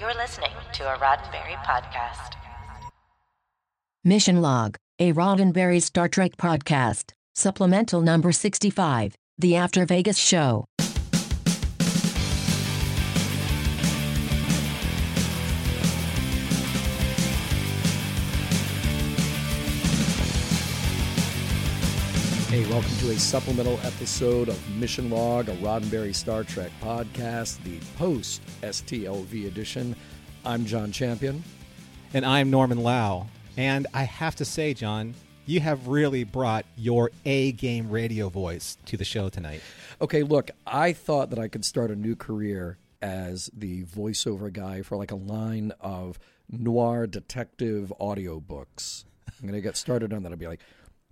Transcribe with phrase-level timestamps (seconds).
[0.00, 2.32] You're listening to a Roddenberry podcast.
[4.04, 10.64] Mission Log, a Roddenberry Star Trek podcast, supplemental number 65, The After Vegas Show.
[22.62, 27.80] Hey, welcome to a supplemental episode of Mission Log, a Roddenberry Star Trek podcast, the
[27.96, 29.96] post STLV edition.
[30.44, 31.42] I'm John Champion.
[32.14, 33.26] And I'm Norman Lao.
[33.56, 38.78] And I have to say, John, you have really brought your A game radio voice
[38.86, 39.60] to the show tonight.
[40.00, 44.82] Okay, look, I thought that I could start a new career as the voiceover guy
[44.82, 46.16] for like a line of
[46.48, 49.02] noir detective audiobooks.
[49.26, 50.30] I'm going to get started on that.
[50.30, 50.60] I'll be like,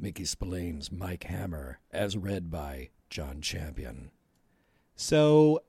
[0.00, 4.10] Mickey Spillane's Mike Hammer, as read by John Champion.
[4.96, 5.62] So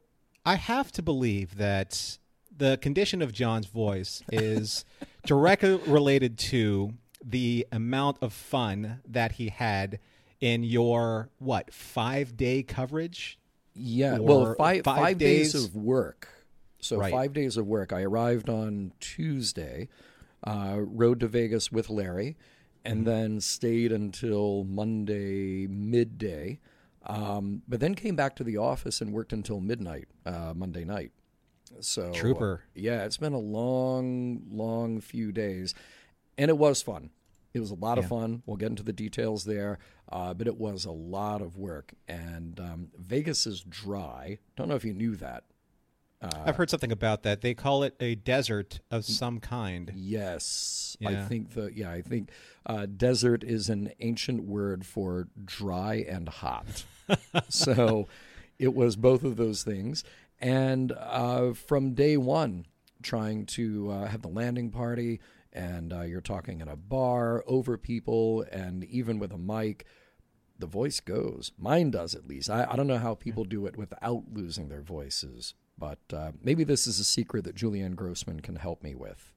[0.45, 2.17] I have to believe that
[2.55, 4.85] the condition of John's voice is
[5.25, 9.99] directly related to the amount of fun that he had
[10.39, 13.37] in your what five day coverage
[13.75, 16.27] Yeah, well, five, five five days, days- of work.
[16.79, 17.11] So Right.
[17.11, 17.93] five days of work.
[17.93, 19.87] I arrived on Tuesday,
[20.43, 22.37] uh, rode to Vegas with Larry,
[22.83, 26.59] and then stayed until Monday midday.
[27.05, 31.11] Um, but then came back to the office and worked until midnight uh, Monday night.
[31.79, 32.61] So Trooper.
[32.75, 35.73] yeah, it's been a long, long few days,
[36.37, 37.09] and it was fun.
[37.53, 38.43] It was a lot of fun.
[38.45, 41.93] We'll get into the details there, uh, but it was a lot of work.
[42.07, 44.37] And um, Vegas is dry.
[44.55, 45.43] Don't know if you knew that.
[46.45, 51.15] I've heard something about that they call it a desert of some kind Yes, I
[51.27, 52.29] think the yeah I think
[52.65, 56.83] uh, desert is an ancient word for dry and hot.
[57.49, 58.07] so
[58.59, 60.03] it was both of those things,
[60.39, 62.65] and uh, from day one,
[63.01, 65.19] trying to uh, have the landing party,
[65.51, 69.85] and uh, you're talking in a bar over people, and even with a mic.
[70.59, 71.51] The voice goes.
[71.57, 72.47] Mine does at least.
[72.47, 76.63] I, I don't know how people do it without losing their voices, but uh, maybe
[76.63, 79.30] this is a secret that Julianne Grossman can help me with.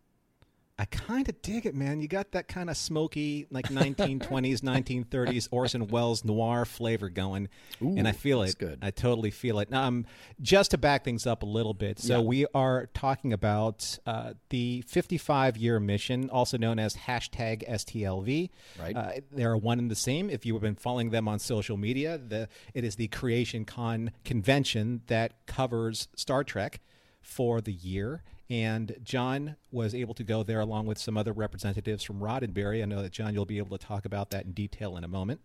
[0.76, 2.00] I kind of dig it, man.
[2.00, 7.48] You got that kind of smoky, like 1920s, 1930s Orson Welles noir flavor going,
[7.80, 8.58] and I feel it.
[8.58, 8.80] good.
[8.82, 9.70] I totally feel it.
[9.70, 10.04] Now, um,
[10.42, 12.26] just to back things up a little bit, so Yeah.
[12.26, 18.50] we are talking about uh, the 55-year mission, also known as hashtag STLV.
[18.80, 18.96] Right.
[18.96, 20.28] Uh, they are one and the same.
[20.28, 24.10] If you have been following them on social media, the it is the Creation Con
[24.24, 26.80] convention that covers Star Trek
[27.20, 28.24] for the year.
[28.50, 32.82] And John was able to go there along with some other representatives from Roddenberry.
[32.82, 35.08] I know that John, you'll be able to talk about that in detail in a
[35.08, 35.40] moment.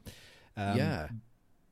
[0.58, 1.08] Um, yeah.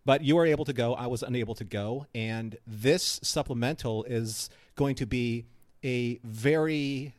[0.05, 0.93] But you were able to go.
[0.93, 2.07] I was unable to go.
[2.15, 5.45] And this supplemental is going to be
[5.83, 7.13] a very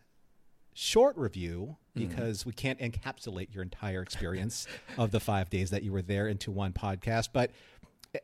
[0.72, 4.66] short review because we can't encapsulate your entire experience
[4.98, 7.28] of the five days that you were there into one podcast.
[7.32, 7.50] But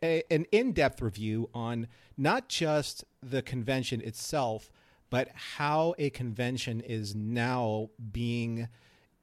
[0.03, 4.71] a, an in depth review on not just the convention itself,
[5.11, 8.69] but how a convention is now being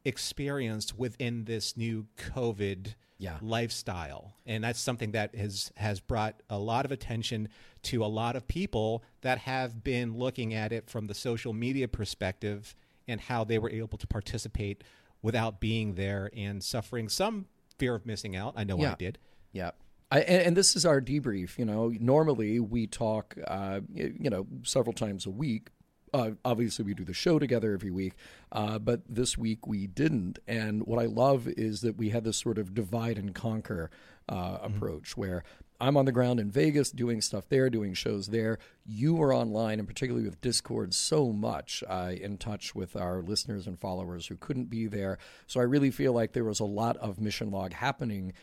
[0.05, 3.37] experienced within this new COVID Yeah.
[3.41, 4.33] lifestyle.
[4.47, 7.49] And that's something that has, has brought a lot of attention
[7.83, 11.87] to a lot of people that have been looking at it from the social media
[11.87, 12.75] perspective
[13.07, 14.83] and how they were able to participate
[15.21, 17.45] without being there and suffering some
[17.77, 18.53] fear of missing out.
[18.57, 18.95] I know I Yeah.
[18.97, 19.19] did.
[19.51, 19.71] Yeah.
[20.11, 21.57] I, and, and this is our debrief.
[21.57, 25.69] You know, normally we talk, uh, you know, several times a week.
[26.13, 28.15] Uh, obviously, we do the show together every week,
[28.51, 30.39] uh, but this week we didn't.
[30.45, 33.89] And what I love is that we had this sort of divide and conquer
[34.27, 35.43] uh, approach where
[35.81, 38.59] I'm on the ground in Vegas doing stuff there, doing shows there.
[38.85, 43.65] You were online, and particularly with Discord, so much uh, in touch with our listeners
[43.65, 45.17] and followers who couldn't be there.
[45.47, 48.33] So I really feel like there was a lot of mission log happening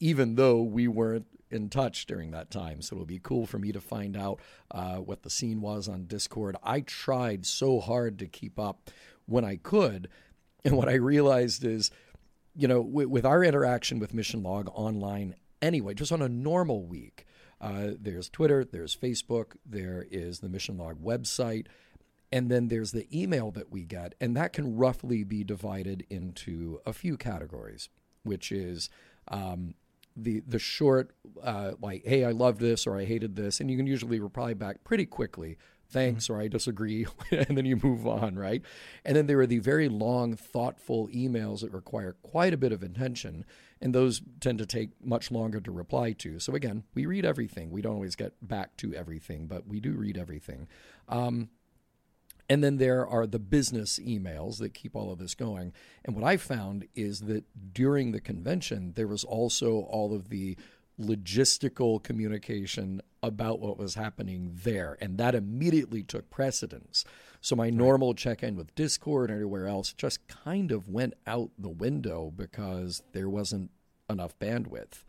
[0.00, 2.80] even though we weren't in touch during that time.
[2.80, 4.40] So it'll be cool for me to find out
[4.70, 6.56] uh, what the scene was on Discord.
[6.62, 8.90] I tried so hard to keep up
[9.26, 10.08] when I could.
[10.62, 11.90] And what I realized is,
[12.54, 17.26] you know, with, our interaction with Mission Log online anyway, just on a normal week,
[17.62, 21.66] uh, there's Twitter, there's Facebook, there is the Mission Log website,
[22.30, 24.14] and then there's the email that we get.
[24.20, 27.88] And that can roughly be divided into a few categories,
[28.22, 28.90] which is
[29.28, 29.72] um,
[30.16, 31.12] the the short
[31.42, 34.54] uh, like hey I love this or I hated this and you can usually reply
[34.54, 35.56] back pretty quickly
[35.88, 38.62] thanks or I disagree and then you move on right?
[39.04, 42.82] And then there are the very long thoughtful emails that require quite a bit of
[42.82, 43.44] attention
[43.80, 46.38] and those tend to take much longer to reply to.
[46.38, 47.70] So again we read everything.
[47.70, 50.68] We don't always get back to everything but we do read everything.
[51.08, 51.50] Um,
[52.50, 55.72] And then there are the business emails that keep all of this going.
[56.04, 60.56] And what I found is that during the convention, there was also all of the
[61.00, 64.98] logistical communication about what was happening there.
[65.00, 67.04] And that immediately took precedence.
[67.40, 71.50] So my normal check in with Discord and everywhere else just kind of went out
[71.56, 73.70] the window because there wasn't
[74.10, 75.04] enough bandwidth.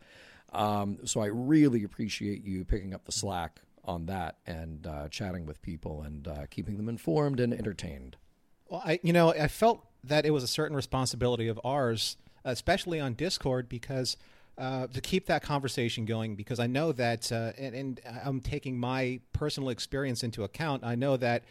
[0.52, 5.46] Um, so I really appreciate you picking up the slack on that and uh, chatting
[5.46, 8.16] with people and uh, keeping them informed and entertained.
[8.68, 13.00] Well, I you know I felt that it was a certain responsibility of ours, especially
[13.00, 14.16] on Discord, because
[14.58, 16.36] uh, to keep that conversation going.
[16.36, 20.84] Because I know that, uh, and, and I'm taking my personal experience into account.
[20.84, 21.44] I know that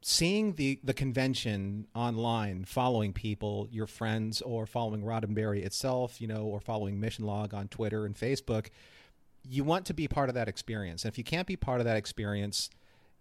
[0.00, 6.44] seeing the the convention online, following people, your friends, or following Roddenberry itself, you know,
[6.44, 8.68] or following Mission Log on Twitter and Facebook,
[9.48, 11.04] you want to be part of that experience.
[11.04, 12.70] And if you can't be part of that experience,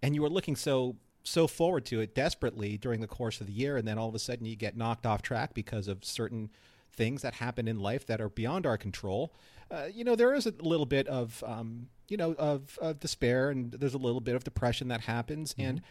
[0.01, 3.53] and you were looking so so forward to it desperately during the course of the
[3.53, 6.49] year, and then all of a sudden you get knocked off track because of certain
[6.97, 9.33] things that happen in life that are beyond our control.
[9.71, 13.49] Uh, you know, there is a little bit of um, you know of, of, despair
[13.49, 15.69] and there's a little bit of depression that happens mm-hmm.
[15.69, 15.81] and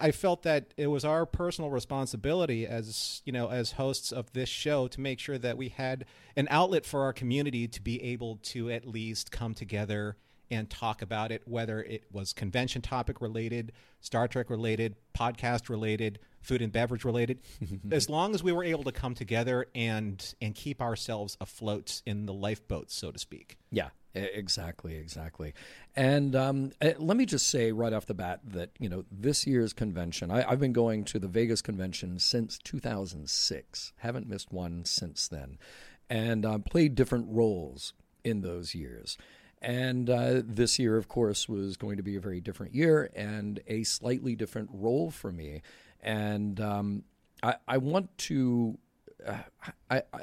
[0.00, 4.48] i felt that it was our personal responsibility as you know as hosts of this
[4.48, 6.04] show to make sure that we had
[6.36, 10.16] an outlet for our community to be able to at least come together
[10.50, 16.18] and talk about it whether it was convention topic related star trek related podcast related
[16.40, 17.38] food and beverage related
[17.90, 22.26] as long as we were able to come together and and keep ourselves afloat in
[22.26, 25.52] the lifeboat so to speak yeah Exactly, exactly.
[25.94, 29.46] And um, eh, let me just say right off the bat that you know this
[29.46, 30.30] year's convention.
[30.30, 33.92] I, have been going to the Vegas convention since 2006.
[33.98, 35.58] Haven't missed one since then,
[36.08, 37.92] and uh, played different roles
[38.24, 39.18] in those years.
[39.62, 43.60] And uh, this year, of course, was going to be a very different year and
[43.66, 45.62] a slightly different role for me.
[46.00, 47.04] And um,
[47.42, 48.78] I, I, want to.
[49.26, 49.38] Uh,
[49.90, 50.20] I, I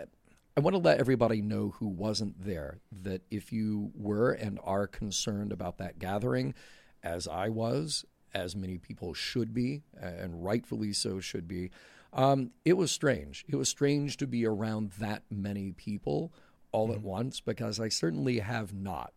[0.56, 4.85] I want to let everybody know who wasn't there that if you were and are
[4.85, 6.53] concerned about that gathering,
[7.01, 8.06] as I was,
[8.36, 11.71] as many people should be, and rightfully so should be,
[12.13, 13.45] um, it was strange.
[13.47, 16.31] It was strange to be around that many people
[16.71, 16.97] all mm-hmm.
[16.97, 19.12] at once because I certainly have not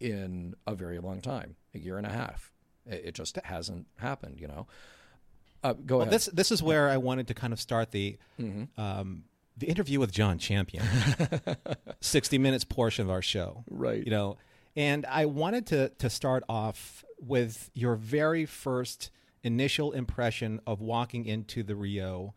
[0.00, 2.52] in a very long time, a year and a half.
[2.86, 4.66] It, just hasn't happened, you know.
[5.64, 6.14] Uh, go well, ahead.
[6.14, 8.18] This this is where I wanted to kind of start the.
[8.40, 8.80] Mm-hmm.
[8.80, 9.24] Um,
[9.58, 10.84] the interview with John Champion,
[12.02, 13.64] 60 minutes portion of our show.
[13.70, 14.04] Right.
[14.04, 14.36] You know,
[14.76, 19.10] and I wanted to to start off with your very first
[19.42, 22.34] initial impression of walking into the Rio.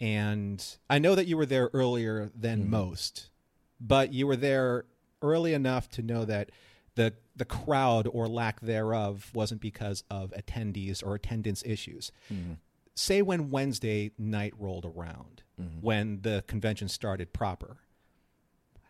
[0.00, 2.68] And I know that you were there earlier than mm.
[2.68, 3.30] most,
[3.80, 4.84] but you were there
[5.20, 6.50] early enough to know that
[6.98, 12.10] the the crowd or lack thereof wasn't because of attendees or attendance issues.
[12.30, 12.56] Mm.
[12.96, 15.80] Say when Wednesday night rolled around mm-hmm.
[15.80, 17.76] when the convention started proper.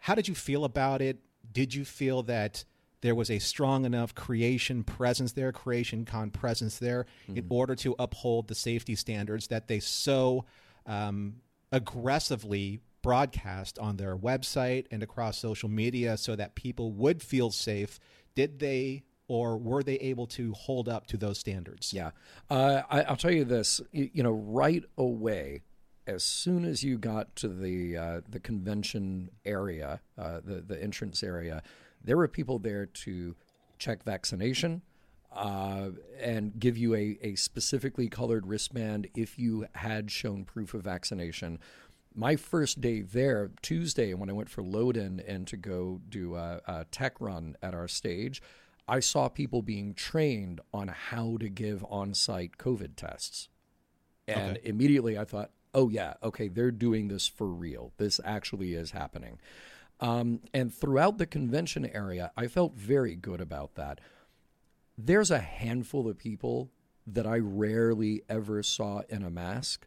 [0.00, 1.18] How did you feel about it?
[1.52, 2.64] Did you feel that
[3.02, 7.36] there was a strong enough creation presence there, creation con presence there, mm-hmm.
[7.36, 10.46] in order to uphold the safety standards that they so
[10.86, 17.50] um, aggressively broadcast on their website and across social media so that people would feel
[17.50, 17.98] safe?
[18.34, 21.92] Did they or were they able to hold up to those standards?
[21.92, 22.10] Yeah.
[22.48, 25.62] Uh, I, will tell you this you, you, know, right away,
[26.06, 31.22] as soon as you got to the uh, the convention area, uh, the the entrance
[31.22, 31.62] area,
[32.02, 33.36] there were people there to
[33.78, 34.82] check vaccination
[35.32, 35.90] uh,
[36.20, 41.58] and give you a, a specifically colored wristband if you had shown proof of vaccination.
[42.18, 46.34] My first day there, Tuesday, when I went for load in and to go do
[46.34, 48.42] a, a tech run at our stage,
[48.88, 53.48] I saw people being trained on how to give on site COVID tests.
[54.26, 54.68] And okay.
[54.68, 57.92] immediately I thought, oh yeah, okay, they're doing this for real.
[57.98, 59.38] This actually is happening.
[60.00, 64.00] Um, and throughout the convention area, I felt very good about that.
[64.96, 66.72] There's a handful of people
[67.06, 69.86] that I rarely ever saw in a mask.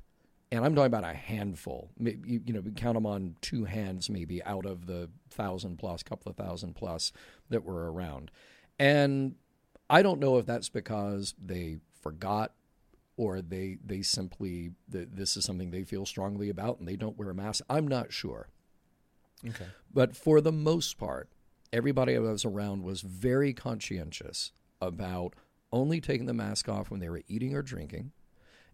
[0.51, 1.91] And I'm talking about a handful.
[1.97, 6.03] You, you know, we count them on two hands, maybe out of the thousand plus,
[6.03, 7.13] couple of thousand plus
[7.49, 8.31] that were around.
[8.77, 9.35] And
[9.89, 12.53] I don't know if that's because they forgot
[13.17, 17.29] or they they simply this is something they feel strongly about and they don't wear
[17.29, 17.63] a mask.
[17.69, 18.49] I'm not sure.
[19.47, 19.67] Okay.
[19.93, 21.29] But for the most part,
[21.71, 25.35] everybody I was around was very conscientious about
[25.71, 28.11] only taking the mask off when they were eating or drinking.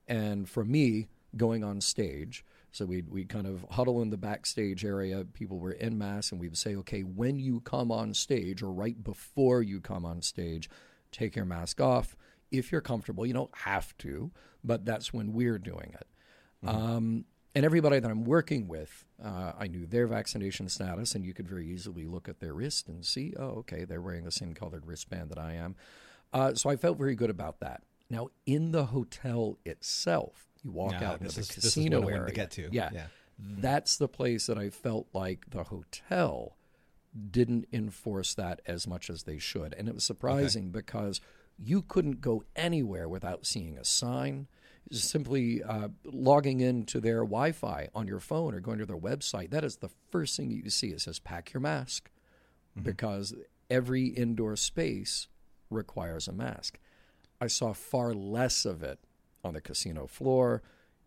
[0.08, 4.84] And for me, going on stage, so we'd, we kind of huddle in the backstage
[4.84, 5.26] area.
[5.34, 9.02] People were in mass, and we'd say, okay, when you come on stage or right
[9.04, 10.70] before you come on stage,
[11.12, 12.16] take your mask off
[12.52, 13.26] if you're comfortable.
[13.26, 14.32] You don't have to,
[14.64, 16.08] but that's when we're doing it.
[16.68, 17.26] Um,
[17.56, 21.48] and everybody that I'm working with, uh, I knew their vaccination status, and you could
[21.48, 24.86] very easily look at their wrist and see, oh, okay, they're wearing the same colored
[24.86, 25.76] wristband that I am.
[26.34, 27.84] Uh, so I felt very good about that.
[28.10, 32.00] Now, in the hotel itself, you walk Yeah, out into the is- this is casino
[32.02, 32.28] what I wanted area.
[32.28, 32.70] to get to.
[32.72, 33.08] Yeah, Yeah.
[33.40, 36.58] that's the place that I felt like the hotel
[37.32, 39.74] didn't enforce that as much as they should.
[39.74, 41.22] And it was surprising because
[41.58, 44.48] you couldn't go anywhere without seeing a sign.
[44.92, 49.50] Simply uh, logging into their Wi Fi on your phone or going to their website,
[49.52, 50.90] that is the first thing you see.
[50.92, 52.10] It says, pack your mask
[52.82, 53.34] because
[53.70, 55.28] every indoor space
[55.70, 56.80] requires a mask.
[57.42, 59.00] I saw far less of it
[59.48, 60.62] on the casino floor,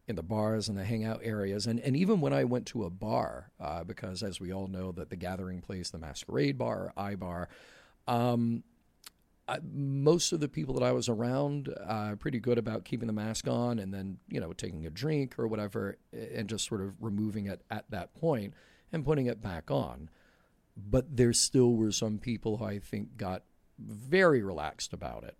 [0.08, 2.90] in the bars and the hangout areas, and, and even when I went to a
[2.90, 7.14] bar, uh, because as we all know, that the gathering place, the Masquerade Bar, I
[7.14, 7.48] Bar,
[8.08, 8.64] um,
[9.46, 13.12] I, most of the people that I was around, uh, pretty good about keeping the
[13.12, 16.94] mask on, and then you know taking a drink or whatever, and just sort of
[17.00, 18.54] removing it at that point
[18.92, 20.08] and putting it back on.
[20.76, 23.42] But there still were some people who I think got
[23.78, 25.36] very relaxed about it.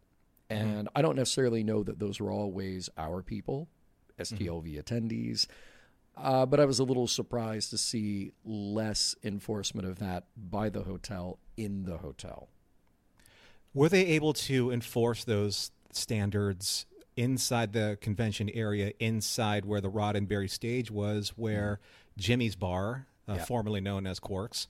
[0.50, 3.68] And I don't necessarily know that those were always our people,
[4.18, 5.46] STLV attendees.
[6.16, 10.82] Uh, but I was a little surprised to see less enforcement of that by the
[10.82, 12.48] hotel in the hotel.
[13.72, 20.50] Were they able to enforce those standards inside the convention area, inside where the Roddenberry
[20.50, 21.78] stage was, where
[22.18, 23.44] Jimmy's Bar, uh, Yeah.
[23.44, 24.66] formerly known as Quarks,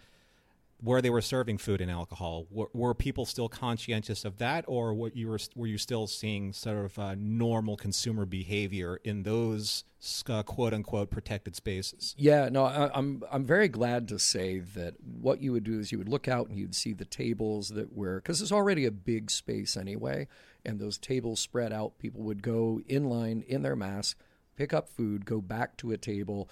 [0.82, 2.46] where they were serving food and alcohol?
[2.50, 6.52] Were, were people still conscientious of that, or were you were, were you still seeing
[6.52, 9.84] sort of uh, normal consumer behavior in those
[10.28, 12.14] uh, quote unquote protected spaces?
[12.18, 15.92] Yeah, no, I, I'm I'm very glad to say that what you would do is
[15.92, 18.90] you would look out and you'd see the tables that were because it's already a
[18.90, 20.28] big space anyway,
[20.64, 21.98] and those tables spread out.
[21.98, 24.18] People would go in line in their mask,
[24.56, 26.48] pick up food, go back to a table.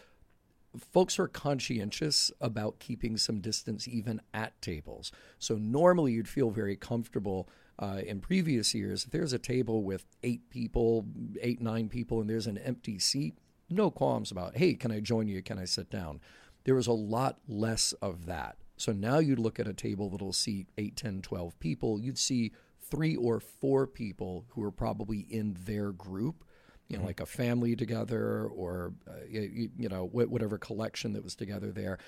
[0.77, 5.13] Folks are conscientious about keeping some distance even at tables.
[5.39, 7.49] So normally you'd feel very comfortable
[7.79, 9.05] uh, in previous years.
[9.05, 11.07] If there's a table with eight people,
[11.41, 13.39] eight, nine people, and there's an empty seat,
[13.71, 15.43] no qualms about, hey, can I join you?
[15.43, 16.21] Can I sit down?
[16.65, 18.57] There was a lot less of that.
[18.77, 22.01] So now you'd look at a table that'll seat 8, 10, 12 people.
[22.01, 26.45] You'd see three or four people who are probably in their group,
[26.89, 31.23] you know, like a family together or, uh, you, you know, wh- whatever collection that
[31.23, 31.99] was together there.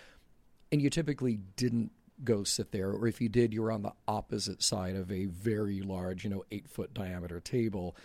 [0.72, 3.92] And you typically didn't go sit there, or if you did, you were on the
[4.06, 7.96] opposite side of a very large, you know, eight foot diameter table.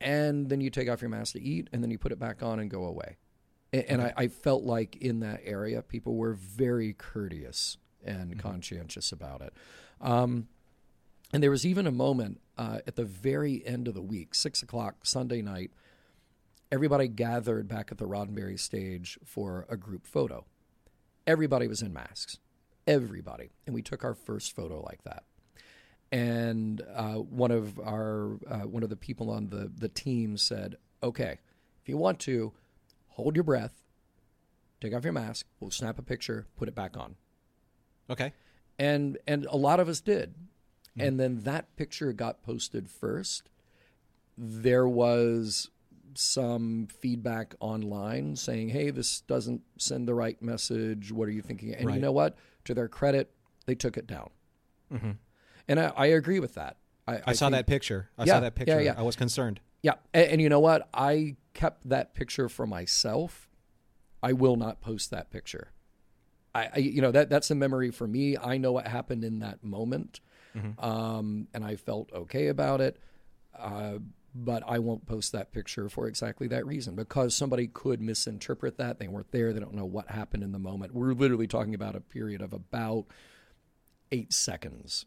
[0.00, 2.42] And then you take off your mask to eat, and then you put it back
[2.42, 3.16] on and go away.
[3.72, 9.12] And, and I, I felt like in that area, people were very courteous and conscientious
[9.12, 9.52] about it.
[10.00, 10.48] Um,
[11.32, 14.62] and there was even a moment uh, at the very end of the week, six
[14.62, 15.70] o'clock Sunday night,
[16.72, 20.44] everybody gathered back at the Roddenberry stage for a group photo.
[21.26, 22.38] Everybody was in masks,
[22.86, 25.24] everybody, and we took our first photo like that.
[26.12, 30.76] And uh, one of our uh, one of the people on the the team said,
[31.02, 31.38] "Okay,
[31.82, 32.52] if you want to,
[33.08, 33.84] hold your breath,
[34.80, 37.14] take off your mask, we'll snap a picture, put it back on."
[38.08, 38.32] Okay.
[38.76, 40.34] and and a lot of us did
[40.98, 43.48] and then that picture got posted first
[44.36, 45.70] there was
[46.14, 51.12] some feedback online saying hey this doesn't send the right message.
[51.12, 51.74] What are you thinking?
[51.74, 52.36] And you know what?
[52.64, 53.30] To their credit
[53.66, 54.30] they took it down.
[55.68, 56.76] And I, I agree with that.
[57.08, 57.28] Mm-hmm.
[57.30, 58.08] I, saw think- that picture.
[58.18, 58.80] I Yeah, saw that picture.
[58.80, 58.94] yeah.
[58.96, 59.60] I was concerned.
[59.82, 59.94] yeah.
[60.12, 60.88] And, and you know what?
[60.92, 63.48] I kept that picture for myself.
[64.22, 65.72] I will not post that picture.
[66.54, 68.36] I, I you know that that's a memory for me.
[68.36, 70.20] I know what happened in that moment
[70.80, 72.98] um, and i felt okay about it.
[73.56, 73.98] Uh,
[74.34, 76.94] but i won't post that picture for exactly that reason.
[76.94, 80.58] Because somebody could misinterpret that they weren't there they don't know what happened in the
[80.58, 80.94] moment.
[80.94, 83.06] We're literally talking about a period of about
[84.12, 85.06] eight seconds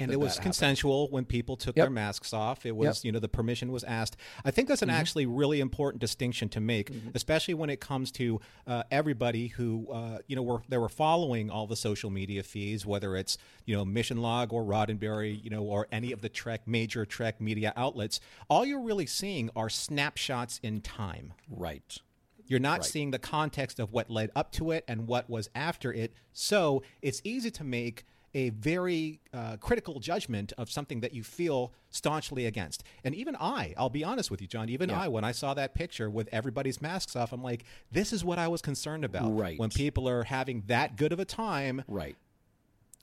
[0.00, 0.42] And that it was happened.
[0.44, 1.84] consensual when people took Yep.
[1.84, 2.66] their masks off.
[2.66, 2.94] It was, Yep.
[2.94, 3.06] Mm-hmm.
[3.06, 4.16] you know, the permission was asked.
[4.44, 8.40] I think that's an actually really important distinction to make, especially when it comes to
[8.66, 12.84] uh, everybody who, uh, you know, were they were following all the social media feeds,
[12.84, 16.62] whether it's you know Mission Log or Roddenberry, you know, or any of the Trek
[16.66, 18.18] major Trek media outlets.
[18.50, 21.34] All you're really seeing are snapshots in time.
[21.48, 21.98] right
[22.46, 25.92] You're not seeing the context of what led up to it and what was after
[25.92, 26.12] it.
[26.32, 28.04] So it's easy to make
[28.34, 32.82] a very uh, critical judgment of something that you feel staunchly against.
[33.04, 35.02] And even I, I'll be honest with you, John, even Yeah.
[35.02, 38.38] I, when I saw that picture with everybody's masks off, I'm like, this is what
[38.38, 39.36] I was concerned about.
[39.36, 39.58] Right.
[39.58, 42.16] When people are having that good of a time, right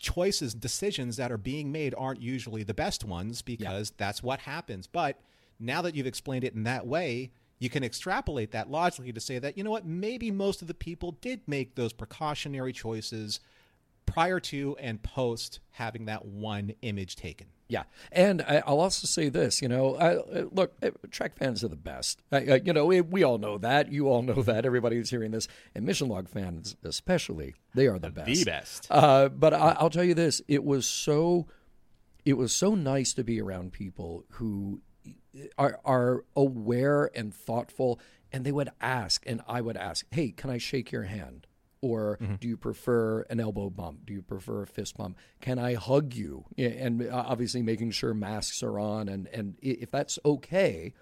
[0.02, 4.88] choices, decisions that are being made aren't usually the best ones because that's what happens.
[4.88, 5.22] But
[5.60, 9.38] now that you've explained it in that way, you can extrapolate that logically to say
[9.38, 13.40] that, you know what, maybe most of the people did make those precautionary choices
[14.14, 17.48] prior to and post having that one image taken.
[17.72, 19.62] Yeah, and I, will also say this.
[19.62, 22.22] You know, I, look, eh, Trek fans are the best.
[22.30, 23.90] I, you know, we all know that.
[23.90, 24.66] You all know that.
[24.66, 28.28] Everybody who's hearing this, and Mission Log fans especially, they are the best.
[28.28, 28.88] The best.
[28.90, 31.48] Uh, but I, I'll tell you this: it was so,
[32.26, 34.82] it was so nice to be around people who
[35.58, 38.02] are are aware and thoughtful,
[38.34, 41.48] and they would ask, and I would ask, "Hey, can I shake your hand?"
[41.82, 42.36] Or mm-hmm.
[42.36, 44.06] do you prefer an elbow bump?
[44.06, 45.18] Do you prefer a fist bump?
[45.42, 46.46] Can I hug you?
[46.58, 50.94] And uh, obviously making sure masks are on, and and if that's okay,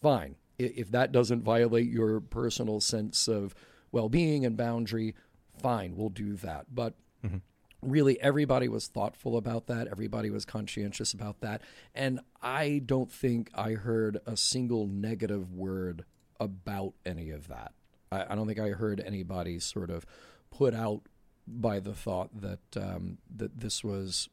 [0.00, 0.36] fine.
[0.58, 3.54] If that doesn't violate your personal sense of
[3.92, 5.14] well-being and boundary,
[5.60, 6.74] fine, we'll do that.
[6.74, 6.94] But
[7.24, 7.38] mm-hmm.
[7.82, 9.86] really, everybody was thoughtful about that.
[9.86, 11.60] Everybody was conscientious about that,
[11.94, 16.06] and I don't think I heard a single negative word
[16.40, 17.72] about any of that.
[18.10, 20.06] I, I don't think I heard anybody sort of
[20.50, 21.02] put out
[21.46, 24.28] by the thought that um, that this was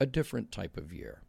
[0.00, 1.22] a different type of year.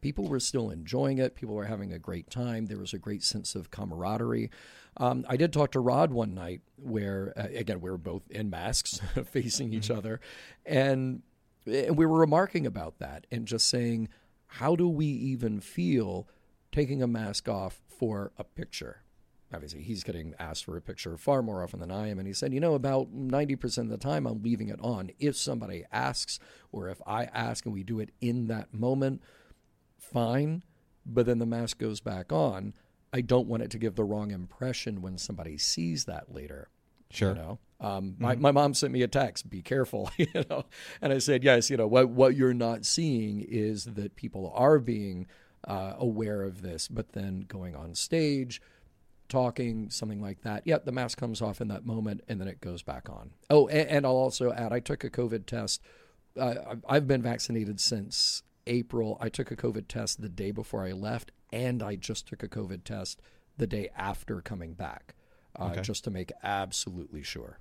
[0.00, 1.36] People were still enjoying it.
[1.36, 2.66] People were having a great time.
[2.66, 4.50] There was a great sense of camaraderie.
[4.96, 8.50] Um, I did talk to Rod one night where, uh, again, we were both in
[8.50, 9.98] masks facing each mm-hmm.
[9.98, 10.20] other.
[10.66, 11.22] And,
[11.66, 14.08] and we were remarking about that and just saying,
[14.46, 16.26] how do we even feel
[16.72, 19.02] taking a mask off for a picture?
[19.54, 22.18] Obviously he's getting asked for a picture far more often than I am.
[22.18, 25.10] And he said, you know, about 90% of the time I'm leaving it on.
[25.18, 26.38] If somebody asks
[26.70, 29.22] or if I ask and we do it in that moment,
[29.98, 30.62] fine.
[31.04, 32.74] But then the mask goes back on.
[33.12, 36.68] I don't want it to give the wrong impression when somebody sees that later.
[37.10, 37.30] Sure.
[37.30, 38.22] You know, um, mm-hmm.
[38.22, 40.64] my, my mom sent me a text, be careful, you know,
[41.02, 44.78] and I said, yes, you know, what, what you're not seeing is that people are
[44.78, 45.26] being
[45.66, 48.62] uh, aware of this, but then going on stage,
[49.32, 50.66] talking, something like that.
[50.66, 53.30] Yep, the mask comes off in that moment and then it goes back on.
[53.50, 55.80] Oh, and, and I'll also add I took a COVID test.
[56.38, 59.16] Uh, I've been vaccinated since April.
[59.20, 62.48] I took a COVID test the day before I left, and I just took a
[62.48, 63.20] COVID test
[63.56, 65.14] the day after coming back,
[65.58, 65.80] uh, okay.
[65.80, 67.58] just to make absolutely sure.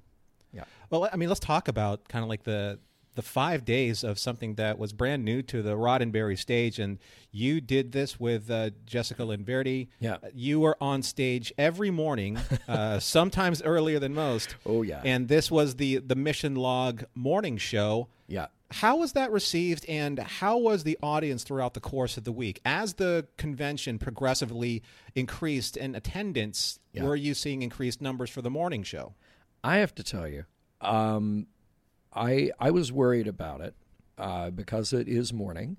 [0.53, 0.65] Yeah.
[0.89, 2.79] Well, I mean, let's talk about kind of like the
[3.15, 6.99] the five days of something that was brand new to the Roddenberry stage, and
[7.31, 9.89] you did this with uh, Jessica Linverdi.
[9.99, 14.55] Yeah, you were on stage every morning, uh, sometimes earlier than most.
[14.65, 18.07] Oh yeah, and this was the the Mission Log morning show.
[18.27, 18.47] Yeah.
[18.75, 22.61] How was that received, and how was the audience throughout the course of the week?
[22.63, 24.81] As the convention progressively
[25.13, 27.03] increased in attendance, yeah.
[27.03, 29.13] were you seeing increased numbers for the morning show?
[29.61, 30.45] I have to tell you,
[30.79, 31.47] um,
[32.13, 33.75] I I was worried about it
[34.17, 35.77] uh, because it is morning,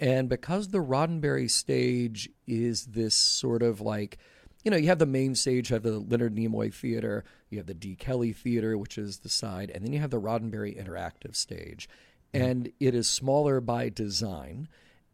[0.00, 4.18] and because the Roddenberry stage is this sort of like,
[4.64, 7.66] you know, you have the main stage, you have the Leonard Nimoy Theater, you have
[7.66, 7.94] the D.
[7.94, 11.88] Kelly Theater, which is the side, and then you have the Roddenberry Interactive Stage,
[12.32, 12.44] mm-hmm.
[12.44, 14.68] and it is smaller by design.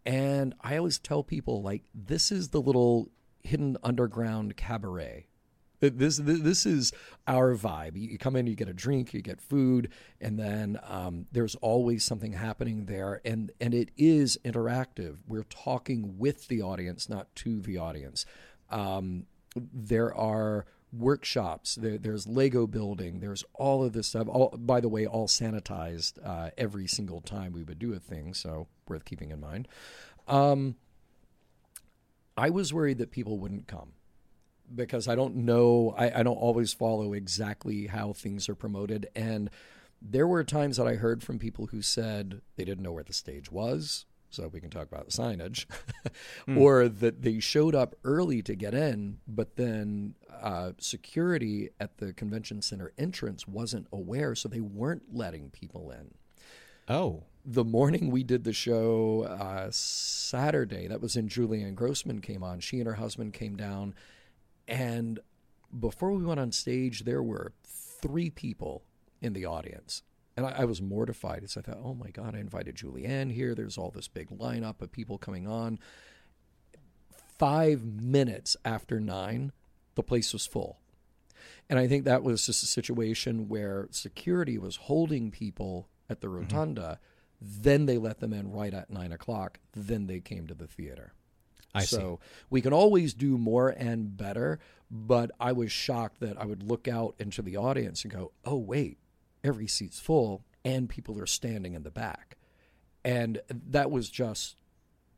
[0.07, 3.11] And I always tell people like this is the little
[3.43, 5.27] hidden underground cabaret
[5.81, 6.93] this this is
[7.27, 7.93] our vibe.
[7.95, 9.90] You come in, you get a drink, you get food,
[10.21, 15.19] and then um, there's always something happening there, and and it is interactive.
[15.27, 18.27] We're talking with the audience, not to the audience.
[18.71, 21.77] Um, there are workshops.
[21.77, 23.21] There, there's Lego building.
[23.21, 24.29] There's all of this stuff.
[24.29, 28.35] All, by the way, all sanitized uh, every single time we would do a thing.
[28.35, 29.66] So worth keeping in mind.
[30.29, 30.77] Um,
[32.37, 33.93] I was worried that people wouldn't come
[34.75, 39.09] because I don't know, I, I don't always follow exactly how things are promoted.
[39.15, 39.51] And
[40.01, 43.13] there were times that I heard from people who said they didn't know where the
[43.13, 44.07] stage was.
[44.33, 45.67] So we can talk about the signage,
[46.49, 46.57] mm.
[46.57, 52.13] or that they showed up early to get in, but then uh, security at the
[52.13, 56.15] convention center entrance wasn't aware, so they weren't letting people in.
[56.89, 62.45] Oh, the morning we did the show uh, Saturday, that was when Julianne Grossman came
[62.45, 62.61] on.
[62.61, 63.95] She and her husband came down
[64.71, 65.19] and
[65.79, 68.85] before we went on stage, there were three people
[69.21, 70.03] in the audience.
[70.37, 71.49] And I, I was mortified.
[71.51, 73.55] So I thought, oh my God, I invited Julianne here.
[73.55, 75.79] There's all this big lineup of people coming on.
[77.39, 79.53] Five minutes after nine,
[79.97, 80.79] the place was full.
[81.69, 86.29] And I think that was just a situation where security was holding people at the
[86.29, 86.43] mm-hmm.
[86.43, 86.99] rotunda.
[87.43, 87.63] Mm-hmm.
[87.63, 89.59] Then they let them in right at nine o'clock.
[89.75, 91.15] Then they came to the theater.
[91.75, 92.45] I so see.
[92.51, 94.59] we can always do more and better.
[94.91, 98.57] But I was shocked that I would look out into the audience and go, "Oh
[98.57, 98.99] wait,
[99.45, 100.45] every seat's full.
[100.63, 102.37] and people are standing in the back.
[103.03, 104.57] And that was just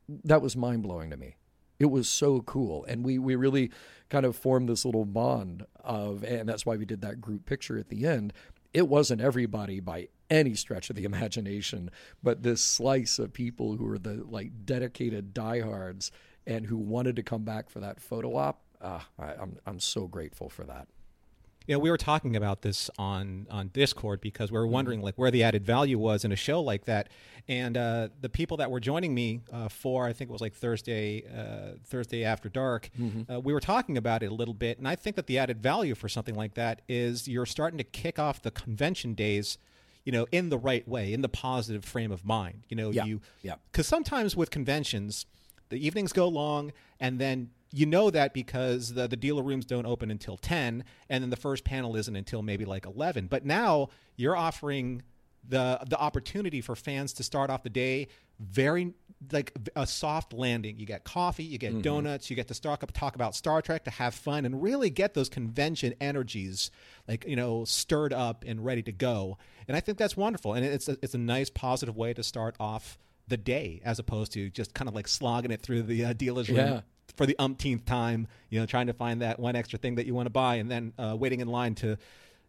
[0.07, 1.35] that was mind blowing to me.
[1.79, 2.85] It was so cool.
[2.85, 3.71] And we, we really
[4.09, 7.77] kind of formed this little bond of, and that's why we did that group picture
[7.77, 8.31] at the end.
[8.73, 11.89] It wasn't everybody by any stretch of the imagination,
[12.21, 16.11] but this slice of people who were the like dedicated diehards
[16.45, 18.61] and who wanted to come back for that photo op.
[18.81, 20.87] Uh, I, I'm, I'm so grateful for that.
[21.65, 24.73] Yeah, we were talking about this on on Discord because we were mm-hmm.
[24.73, 27.07] wondering like where the added value was in a show like that,
[27.47, 30.53] and uh, the people that were joining me uh, for I think it was like
[30.53, 33.31] Thursday uh, Thursday after dark, mm-hmm.
[33.31, 35.63] Uh, we were talking about it a little bit, and I think that the added
[35.63, 39.57] value for something like that is you're starting to kick off the convention days
[40.05, 42.65] you know, in the right way, in the positive frame of mind.
[42.67, 43.05] You know, yeah.
[43.05, 43.55] you, yeah.
[43.71, 45.25] Because sometimes with conventions,
[45.69, 49.87] the evenings go long, and then you know that because the, the dealer rooms don't
[49.87, 53.89] open until 10 and then the first panel isn't until maybe like 11 but now
[54.15, 55.01] you're offering
[55.47, 58.07] the the opportunity for fans to start off the day
[58.39, 58.93] very
[59.31, 60.79] like a soft landing.
[60.79, 61.81] You get coffee you get mm-hmm.
[61.81, 64.89] donuts you get to start up talk about star trek to have fun and really
[64.89, 66.71] get those convention energies
[67.07, 69.37] like you know stirred up and ready to go.
[69.67, 72.55] And i think that's wonderful and it's a, it's a nice positive way to start
[72.59, 76.13] off the day as opposed to just kind of like slogging it through the uh,
[76.13, 76.81] dealer's room yeah
[77.15, 80.13] for the umpteenth time, you know, trying to find that one extra thing that you
[80.13, 81.97] want to buy, and then uh, waiting in line to,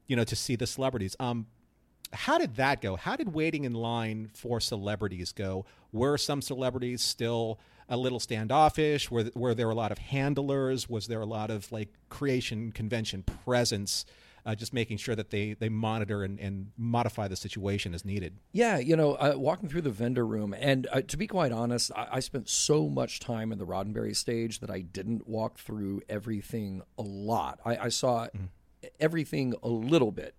[0.07, 1.17] you know, to see the celebrities.
[1.21, 1.47] Um,
[2.13, 2.97] how did that go?
[2.97, 5.67] How did waiting in line for celebrities go?
[5.93, 7.59] Were some celebrities still
[7.89, 9.11] a little standoffish?
[9.11, 10.89] Were were there a lot of handlers?
[10.89, 14.07] Was there a lot of like creation convention presence?
[14.47, 18.39] Uh, just making sure that they they monitor and, and modify the situation as needed.
[18.53, 21.91] Yeah, you know, uh, walking through the vendor room, and uh, to be quite honest,
[21.95, 26.03] I, I, spent so much time in the Roddenberry stage that I didn't walk through
[26.09, 27.61] everything a lot.
[27.65, 28.45] I, I saw mm-hmm.
[29.01, 30.35] everything a little bit.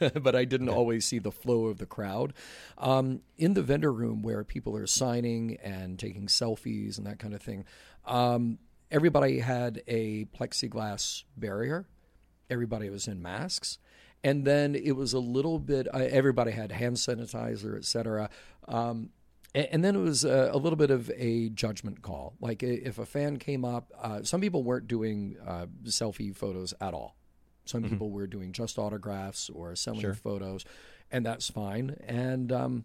[0.20, 2.32] but I didn't always see the flow of the crowd.
[2.76, 7.34] Um, in the vendor room where people are signing and taking selfies and that kind
[7.34, 7.64] of thing,
[8.04, 8.58] um,
[8.90, 11.86] everybody had a plexiglass barrier
[12.50, 13.78] everybody was in masks.
[14.22, 18.28] And then it was a little bit, uh, everybody had hand sanitizer, et cetera.
[18.68, 19.10] Um,
[19.54, 22.34] and, and, then it was a, a, little bit of a judgment call.
[22.38, 26.92] Like if a fan came up, uh, some people weren't doing uh, selfie photos at
[26.92, 27.16] all.
[27.64, 27.92] Some mm-hmm.
[27.92, 30.14] people were doing just autographs or selling sure.
[30.14, 30.64] photos,
[31.10, 31.96] and that's fine.
[32.06, 32.84] And um,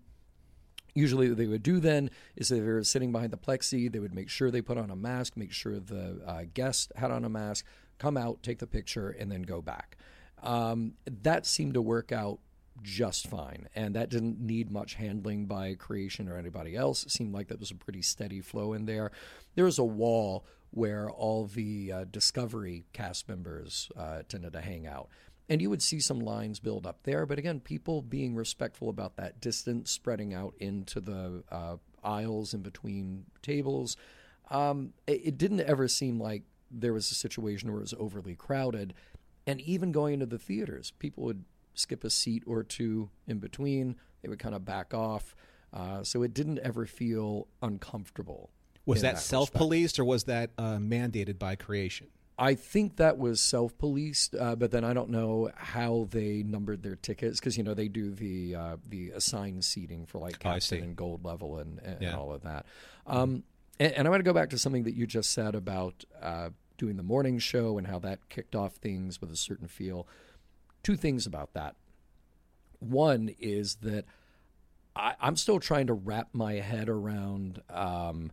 [0.94, 4.16] usually what they would do then is they were sitting behind the plexi, they would
[4.16, 7.30] make sure they put on a mask, make sure the uh, guest had on a
[7.30, 7.66] mask,
[7.98, 9.98] come out, take the picture, and then go back.
[10.44, 12.40] Um, that seemed to work out
[12.82, 17.04] just fine, and that didn't need much handling by creation or anybody else.
[17.04, 19.12] It seemed like that was a pretty steady flow in there.
[19.56, 24.86] There was a wall where all the uh, Discovery cast members uh, tended to hang
[24.86, 25.08] out.
[25.48, 29.16] And you would see some lines build up there, but again, people being respectful about
[29.16, 33.96] that distance, spreading out into the uh, aisles in between tables.
[34.50, 36.44] Um, it, it, didn't ever seem like
[36.80, 38.94] there was a situation where it was overly crowded.
[39.48, 43.96] And even going into the theaters, people would skip a seat or two in between.
[44.22, 45.36] They would kind of back off.
[45.74, 48.50] Uh, so it didn't ever feel uncomfortable.
[48.86, 52.08] Was that, that self policed or was that uh, mandated by creation?
[52.38, 56.84] I think that was self policed, uh, but then I don't know how they numbered
[56.84, 60.84] their tickets because you know they do the uh, the assigned seating for like captain
[60.84, 62.16] and gold level and, and, yeah.
[62.16, 62.66] all of that.
[63.08, 63.44] Um,
[63.80, 66.50] and, and I want to go back to something that you just said about uh,
[66.78, 70.08] doing the morning show and how that kicked off things with a certain feel.
[70.84, 71.76] Two things about that.
[72.80, 74.06] One is that
[74.96, 78.32] I, am still trying to wrap my head around um,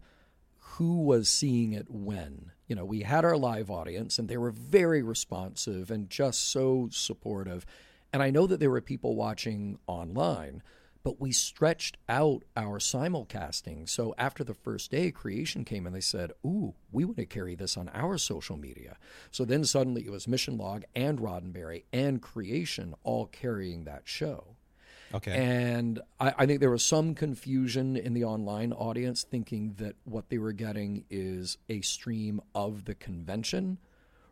[0.59, 2.52] who was seeing it when.
[2.66, 6.88] You know, we had our live audience and they were very responsive and just so
[6.90, 7.66] supportive.
[8.12, 10.62] And I know that there were people watching online
[11.03, 13.88] but we stretched out our simulcasting.
[13.88, 17.55] So after the first day, creation came and they said, Ooh, we want to carry
[17.55, 18.97] this on our social media.
[19.31, 24.57] So then suddenly it was Mission Log and Roddenberry and creation all carrying that show.
[25.15, 25.33] Okay.
[25.33, 30.31] And I, I, think there was some confusion in the online audience thinking that what
[30.31, 33.79] they were getting is a stream of the convention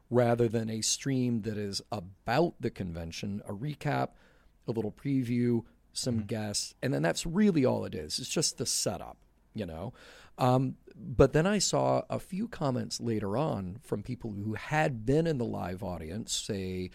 [0.09, 4.09] rather than a stream that is about the convention, a recap,
[4.67, 5.65] a little preview,
[6.01, 6.27] some mm-hmm.
[6.27, 8.19] guests, and then that's really all it is.
[8.19, 9.19] It's just the setup,
[9.55, 9.93] you know.
[10.39, 15.27] Um, but then I saw a few comments later on from people who had been
[15.27, 16.91] in the live audience, say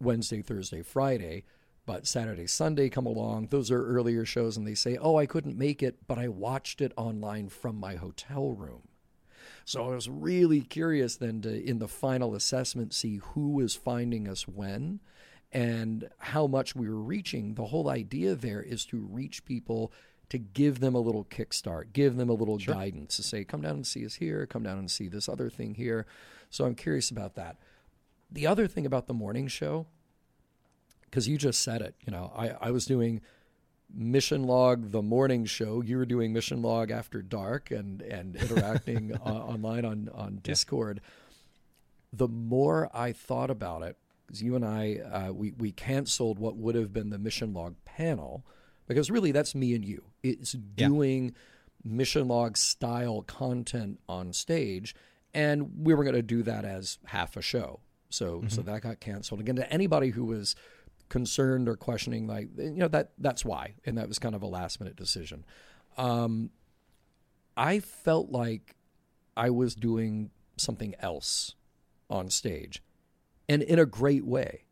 [0.00, 1.44] Wednesday, Thursday, Friday,
[1.86, 3.48] but Saturday, Sunday come along.
[3.48, 6.80] Those are earlier shows, and they say, "Oh, I couldn't make it, but I watched
[6.80, 8.88] it online from my hotel room."
[9.64, 14.28] So I was really curious then to, in the final assessment, see who was finding
[14.28, 15.00] us when
[15.52, 17.54] and how much we were reaching.
[17.54, 19.92] The whole idea there is to reach people
[20.30, 23.74] to give them a little kickstart, give them a little guidance to say, come down
[23.74, 26.06] and see us here, come down and see this other thing here.
[26.48, 27.58] So I'm curious about that.
[28.30, 29.86] The other thing about the morning show,
[31.04, 33.20] because you just said it, you know, I, I was doing
[33.94, 35.82] Mission Log, the morning show.
[35.82, 41.02] You were doing Mission Log after dark and, and interacting uh, online on, on Discord.
[42.10, 43.98] The more I thought about it,
[44.32, 47.74] because you and I, uh, we, we canceled what would have been the Mission Log
[47.84, 48.46] panel
[48.88, 50.04] because really that's me and you.
[50.22, 50.88] It's Yeah.
[50.88, 51.34] doing
[51.84, 54.94] mission log style content on stage,
[55.34, 57.80] and we were going to do that as half a show.
[58.08, 59.40] So so that got canceled.
[59.40, 60.54] Again, to anybody who was
[61.08, 64.46] concerned or questioning, like you know that that's why, and that was kind of a
[64.46, 65.44] last minute decision.
[65.98, 66.50] Um,
[67.56, 68.76] I felt like
[69.36, 71.54] I was doing something else
[72.10, 72.82] on stage,
[73.48, 74.64] and in a great way,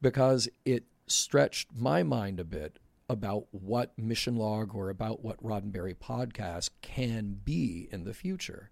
[0.00, 5.94] because it stretched my mind a bit about what Mission Log or about what Roddenberry
[5.94, 8.70] podcast can be in the future.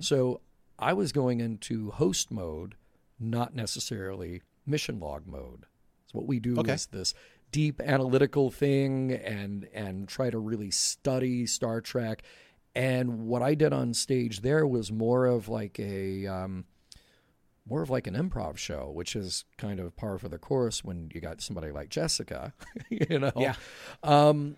[0.00, 0.40] So
[0.78, 2.74] I was going into host mode,
[3.20, 5.66] not necessarily mission log mode.
[6.06, 6.72] So what we do Okay.
[6.72, 7.14] is this
[7.52, 12.22] deep analytical thing and and try to really study Star Trek.
[12.74, 16.64] And what I did on stage there was more of like a um,
[17.68, 21.10] more of like an improv show, which is kind of par for the course when
[21.14, 22.52] you got somebody like Jessica,
[22.90, 23.32] you know.
[23.36, 23.54] Yeah.
[24.02, 24.56] Um,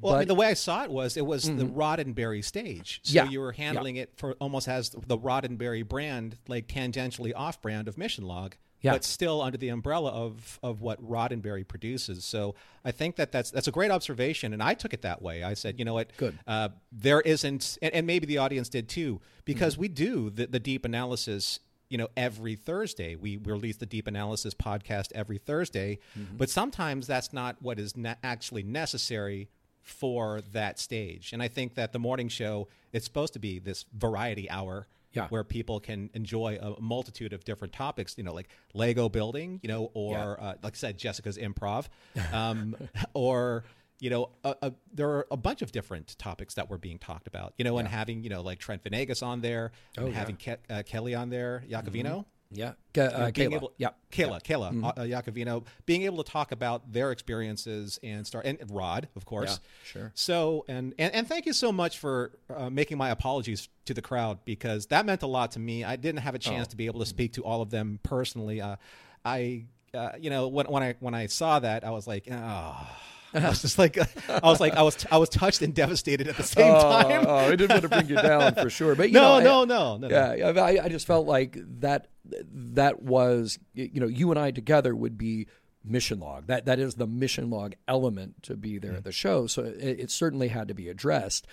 [0.00, 0.28] Well, I mean, Mm-hmm.
[0.28, 3.00] the way I saw it was it was the Roddenberry stage.
[3.04, 3.28] So Yeah.
[3.28, 7.96] you were handling it for almost as the Roddenberry brand, like tangentially off brand of
[7.96, 8.92] Mission Log, Yeah.
[8.92, 12.24] but still under the umbrella of of what Roddenberry produces.
[12.24, 15.42] So I think that that's that's a great observation, and I took it that way.
[15.44, 16.38] I said, you know what, Good.
[16.46, 19.44] Uh, there isn't, and, and maybe the audience did too, Mm-hmm.
[19.44, 21.60] because we do the, the deep analysis.
[21.90, 26.36] You know, every Thursday we release the deep analysis podcast every Thursday, Mm-hmm.
[26.38, 29.48] but sometimes that's not what is ne- actually necessary
[29.82, 31.32] for that stage.
[31.32, 35.28] And I think that the morning show it's supposed to be this variety hour Yeah.
[35.28, 39.68] where people can enjoy a multitude of different topics, you know, like Lego building, you
[39.68, 40.46] know, or Yeah.
[40.46, 41.86] uh, like I said, Jessica's improv,
[42.32, 42.74] um,
[43.14, 43.64] or
[44.00, 47.26] you know, a, a, there are a bunch of different topics that were being talked
[47.26, 50.14] about, you know, and having you know like Trent Venegas on there, and Oh, yeah.
[50.14, 52.24] having Ke- uh, Kelly on there, Iacovino.
[52.50, 52.72] yeah.
[52.92, 53.52] Ke- uh, Kayla.
[53.54, 53.88] able, yeah.
[54.12, 58.58] Kayla, Kayla, uh, uh, Iacovino, being able to talk about their experiences and start, and
[58.70, 59.58] Rod, of course.
[59.60, 60.12] Yeah, sure.
[60.14, 64.02] So, and, and, and thank you so much for uh, making my apologies to the
[64.02, 65.82] crowd because that meant a lot to me.
[65.84, 68.60] I didn't have a chance to be able to speak to all of them personally.
[68.60, 68.76] Uh,
[69.24, 72.88] I, uh, you know, when, when I, when I saw that, I was like, oh,
[73.34, 76.36] I was just like, I was like, I was, I was touched and devastated at
[76.36, 77.24] the same oh, time.
[77.26, 79.62] oh, I didn't want to bring you down for sure, but you no, know, no,
[79.62, 80.36] I- no, no, no.
[80.36, 82.08] Yeah, I, I just felt like that.
[82.26, 85.46] That was, you know, you and I together would be
[85.84, 86.46] mission log.
[86.46, 89.14] That that is the mission log element to be there at the mm-hmm.
[89.14, 89.46] show.
[89.46, 91.46] So it, it certainly had to be addressed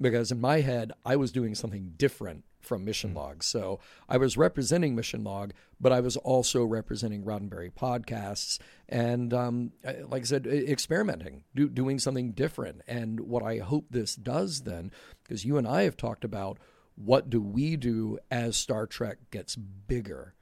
[0.00, 3.42] because in my head I was doing something different from mission log.
[3.42, 9.72] So I was representing mission log, but I was also representing Roddenberry podcasts and, um,
[10.08, 12.82] like I said, experimenting, do, doing something different.
[12.86, 14.90] And what I hope this does then,
[15.22, 16.58] because you and I have talked about
[16.96, 20.34] what do we do as Star Trek gets bigger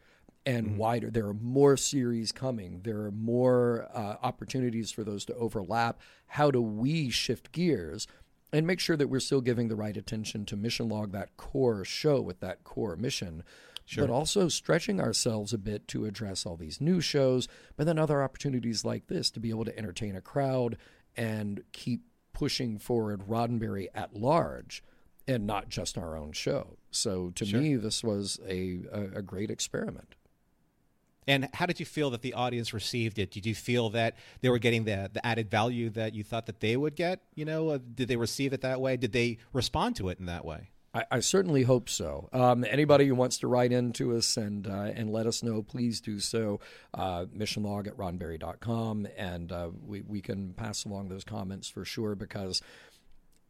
[0.47, 1.11] and wider.
[1.11, 2.83] There are more series coming.
[2.85, 6.01] There are more uh, opportunities for those to overlap.
[6.27, 8.07] How do we shift gears
[8.55, 11.85] and make sure that we're still giving the right attention to Mission Log, that core
[11.85, 13.43] show with that core mission,
[14.03, 18.23] but also stretching ourselves a bit to address all these new shows, but then other
[18.23, 20.77] opportunities like this to be able to entertain a crowd
[21.17, 24.85] and keep pushing forward Roddenberry at large
[25.27, 26.77] and not just our own show.
[26.93, 30.14] So to me, this was a, a, a great experiment.
[31.27, 33.31] And how did you feel that the audience received it?
[33.31, 36.61] Did you feel that they were getting the the added value that you thought that
[36.61, 37.21] they would get?
[37.35, 38.97] You know, uh, did they receive it that way?
[38.97, 40.71] Did they respond to it in that way?
[40.95, 42.29] I, I certainly hope so.
[42.33, 46.01] Um, anybody who wants to write into us and uh, and let us know, please
[46.01, 46.61] do so.
[46.95, 52.15] Uh, missionlog at roddenberry.com, and uh, we, we can pass along those comments for sure
[52.15, 52.63] because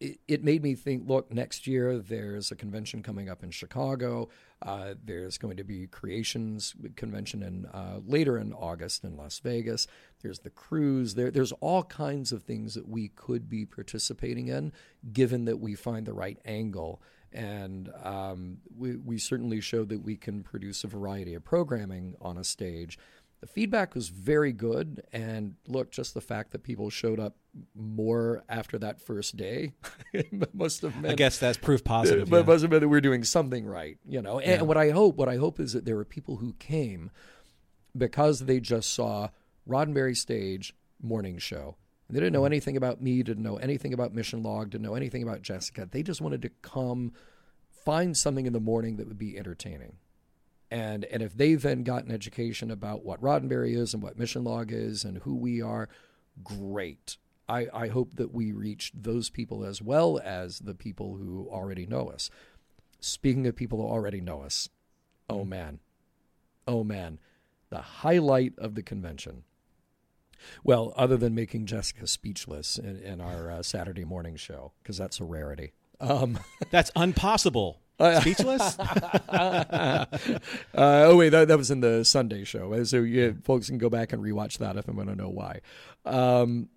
[0.00, 4.28] it, it made me think look, next year there's a convention coming up in Chicago.
[4.62, 9.86] Uh, there's going to be Creations convention in, uh, later in August in Las Vegas.
[10.22, 11.14] There's the cruise.
[11.14, 14.72] There, there's all kinds of things that we could be participating in,
[15.12, 17.02] given that we find the right angle.
[17.32, 22.38] And um, we, we certainly showed that we can produce a variety of programming on
[22.38, 22.96] a stage.
[23.44, 25.02] The feedback was very good.
[25.12, 27.36] And look, just the fact that people showed up
[27.74, 29.74] more after that first day
[30.54, 32.30] must have meant I guess that's proof positive.
[32.30, 32.42] but yeah.
[32.42, 34.38] it must have been that we're doing something right, you know.
[34.38, 37.10] And what I hope, what I hope is that there were people who came
[37.94, 39.28] because they just saw
[39.68, 41.76] Roddenberry Stage morning show.
[42.08, 42.46] They didn't know mm-hmm.
[42.46, 45.86] anything about me, didn't know anything about Mission Log, didn't know anything about Jessica.
[45.90, 47.12] They just wanted to come
[47.84, 49.96] find something in the morning that would be entertaining.
[50.74, 54.42] And and if they then got an education about what Roddenberry is and what Mission
[54.42, 55.88] Log is and who we are,
[56.42, 57.16] great.
[57.48, 61.86] I, I hope that we reach those people as well as the people who already
[61.86, 62.28] know us.
[62.98, 64.68] Speaking of people who already know us,
[65.30, 65.78] oh man,
[66.66, 67.20] oh man,
[67.70, 69.44] the highlight of the convention.
[70.64, 75.20] Well, other than making Jessica speechless in, in our uh, Saturday morning show, because that's
[75.20, 75.72] a rarity.
[76.00, 77.80] Um, That's impossible.
[78.00, 78.78] Speechless?
[78.78, 80.06] uh,
[80.74, 82.82] oh wait, that, that was in the Sunday show.
[82.84, 85.60] So yeah, folks can go back and rewatch that if they want to know why.
[86.04, 86.68] Um,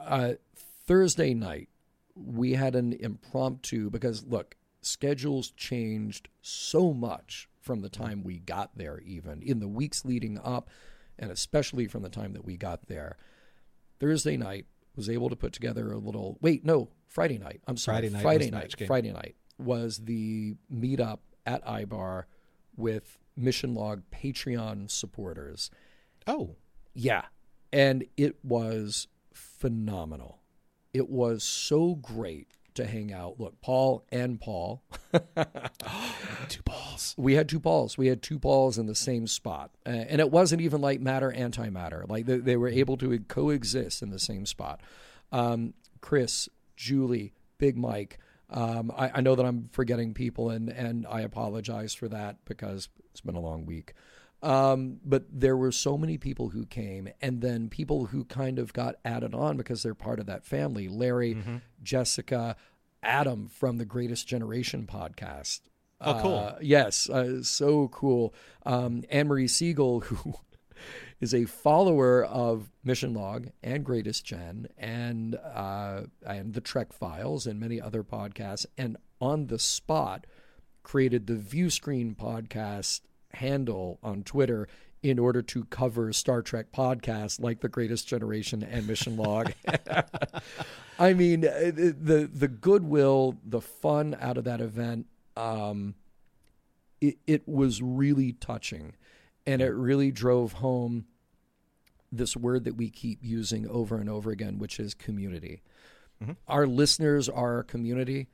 [0.00, 0.32] uh,
[0.86, 1.68] Thursday night,
[2.16, 8.76] we had an impromptu because look, schedules changed so much from the time we got
[8.76, 10.68] there, even in the weeks leading up,
[11.18, 13.16] and especially from the time that we got there.
[14.00, 16.38] Thursday night was able to put together a little.
[16.40, 17.60] Wait, no, Friday night.
[17.68, 18.74] I'm sorry, Friday night Friday night.
[18.86, 22.24] Friday night was the meetup at iBar
[22.76, 25.70] with Mission Log Patreon supporters.
[26.26, 26.56] oh,
[26.94, 27.22] Yeah.
[27.72, 30.40] And it was phenomenal.
[30.94, 33.38] It was so great to hang out.
[33.38, 34.82] Look, Paul and Paul,
[36.48, 37.14] two balls.
[37.18, 37.98] we had two balls.
[37.98, 39.70] We had two balls in the same spot.
[39.84, 42.08] Uh, and it wasn't even like matter, antimatter.
[42.08, 44.80] Like they, they were able to coexist in the same spot.
[45.32, 48.18] Um, Chris, Julie, Big Mike.
[48.50, 52.88] Um, I, I know that I'm forgetting people, and, and I apologize for that because
[53.10, 53.92] it's been a long week.
[54.42, 58.72] Um, but there were so many people who came, and then people who kind of
[58.72, 60.88] got added on because they're part of that family.
[60.88, 61.36] Larry,
[61.82, 62.56] Jessica,
[63.02, 65.60] Adam from the Greatest Generation podcast.
[66.00, 66.34] Oh, cool.
[66.36, 68.32] Uh, yes, uh, so cool.
[68.64, 70.34] Um, Anne Marie Siegel, who
[71.20, 77.46] is a follower of Mission Log and Greatest Gen and uh, and the Trek Files
[77.46, 80.26] and many other podcasts, and on the spot
[80.82, 83.00] created the View Screen podcast
[83.34, 84.68] handle on Twitter
[85.02, 89.52] in order to cover Star Trek podcasts like The Greatest Generation and Mission Log.
[90.98, 95.94] I mean, uh, the the goodwill, the fun out of that event, um,
[97.00, 98.94] it, it was really touching,
[99.46, 101.06] and it really drove home
[102.10, 105.62] this word that we keep using over and over again, which is community.
[106.22, 106.32] Mm-hmm.
[106.46, 108.28] Our listeners are our community,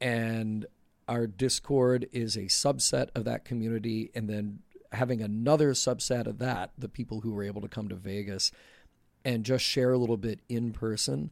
[0.00, 0.66] and
[1.08, 4.60] our Discord is a subset of that community, and then
[4.92, 8.52] having another subset of that, the people who were able to come to Vegas
[9.24, 11.30] and just share a little bit in person.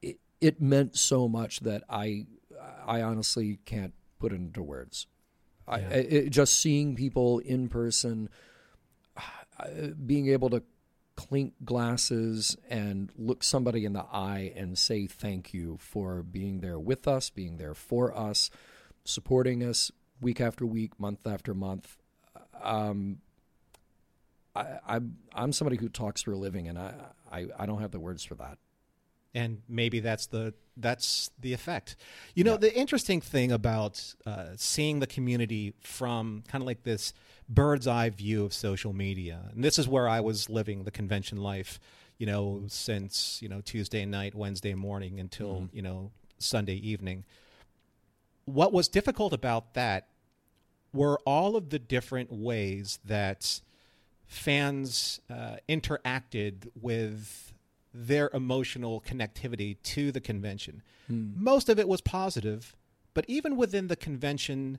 [0.00, 2.26] It, it meant so much that I,
[2.86, 5.06] I honestly can't put it into words.
[5.68, 8.28] I, I it, just seeing people in person,
[9.16, 10.62] uh, being able to
[11.16, 16.78] clink glasses and look somebody in the eye and say thank you for being there
[16.78, 18.50] with us, being there for us,
[19.04, 21.96] supporting us week after week, month after month.
[22.62, 23.18] Um,
[24.54, 26.94] I, I'm I'm somebody who talks for a living, and I,
[27.30, 28.58] I I don't have the words for that.
[29.34, 31.96] And maybe that's the that's the effect.
[32.34, 37.12] You know, the interesting thing about uh, seeing the community from kind of like this
[37.48, 41.38] bird's eye view of social media, and this is where I was living the convention
[41.38, 41.80] life.
[42.18, 47.24] You know, since you know Tuesday night, Wednesday morning until you know Sunday evening.
[48.44, 50.08] What was difficult about that
[50.92, 53.60] were all of the different ways that
[54.26, 57.52] fans uh, interacted with
[57.92, 60.82] their emotional connectivity to the convention.
[61.08, 62.76] Most of it was positive,
[63.14, 64.78] but even within the convention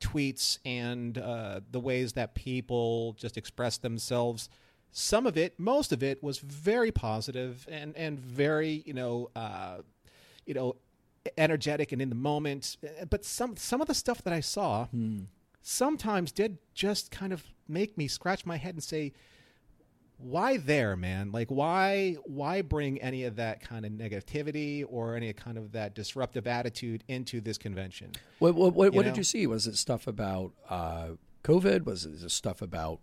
[0.00, 4.48] tweets and uh, the ways that people just expressed themselves,
[4.90, 9.78] some of it, most of it, was very positive and and very you know uh,
[10.46, 10.76] you know
[11.36, 12.76] energetic and in the moment.
[13.10, 14.86] But some some of the stuff that I saw
[15.62, 19.12] sometimes did just kind of make me scratch my head and say
[20.18, 25.32] why there man like why why bring any of that kind of negativity or any
[25.32, 29.46] kind of that disruptive attitude into this convention What what, what, what did you see?
[29.46, 31.08] Was it stuff about uh,
[31.44, 31.84] COVID?
[31.84, 33.00] Was it just stuff about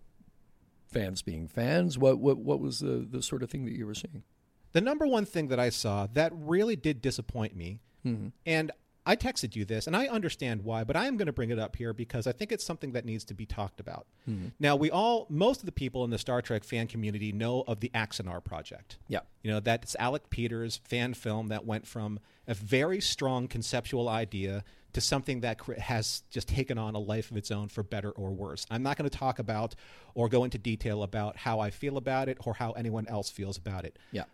[0.90, 1.96] fans being fans?
[1.98, 4.22] What what what was the the sort of thing that you were seeing?
[4.72, 7.78] the number one thing that i saw that really did disappoint me
[8.44, 8.72] and
[9.06, 11.58] i texted you this and i understand why but i am going to bring it
[11.58, 14.46] up here because i think it's something that needs to be talked about hmm.
[14.58, 17.80] now we all most of the people in the star trek fan community know of
[17.80, 19.20] the axanar project Yeah.
[19.42, 24.64] You know, that's Alec Peters' fan film that went from a very strong conceptual idea
[24.94, 28.30] to something that has just taken on a life of its own for better or
[28.30, 28.64] worse.
[28.70, 29.74] I'm not going to talk about
[30.14, 33.58] or go into detail about how I feel about it or how anyone else feels
[33.58, 33.98] about it.
[34.12, 34.24] Yeah.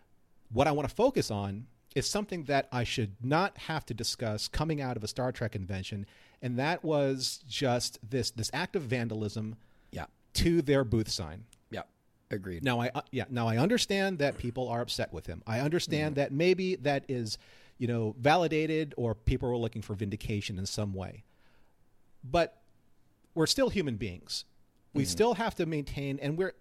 [0.51, 1.65] What I want to focus on
[1.95, 5.51] is something that I should not have to discuss coming out of a Star Trek
[5.51, 6.05] convention,
[6.41, 9.55] and that was just this this act of vandalism
[9.91, 10.05] Yeah.
[10.35, 11.45] to their booth sign.
[11.69, 11.83] Yeah.
[12.29, 12.63] Agreed.
[12.63, 15.43] Now I uh, yeah now I understand that people are upset with him.
[15.45, 17.37] I understand that maybe that is
[17.77, 21.23] you know validated or people are looking for vindication in some way.
[22.23, 22.61] But
[23.35, 24.45] we're still human beings.
[24.93, 26.53] We still have to maintain and we're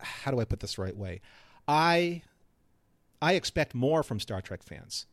[0.00, 1.20] how do I put this the right way?
[1.66, 2.22] I
[3.24, 5.06] I expect more from Star Trek fans.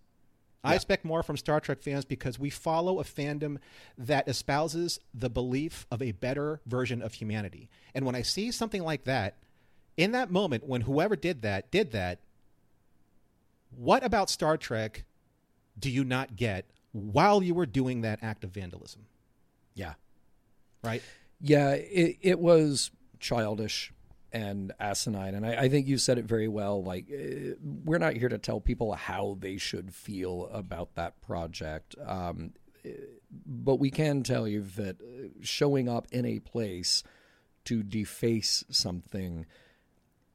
[0.66, 3.58] I expect more from Star Trek fans because we follow a fandom
[3.98, 7.70] that espouses the belief of a better version of humanity.
[7.96, 9.38] And when I see something like that,
[9.96, 12.20] in that moment when whoever did that did that,
[13.78, 15.06] what about Star Trek
[15.80, 19.06] do you not get while you were doing that act of vandalism?
[19.74, 19.94] Yeah.
[20.84, 21.02] Right?
[21.40, 22.92] Yeah, it, it was
[23.22, 23.94] childish
[24.34, 25.36] and asinine.
[25.36, 26.84] And I, I think you said it very well.
[26.84, 31.96] Like, uh, we're not here to tell people how they should feel about that project.
[32.06, 32.54] Um,
[32.86, 32.90] uh,
[33.46, 37.04] but we can tell you that uh, showing up in a place
[37.66, 39.46] to deface something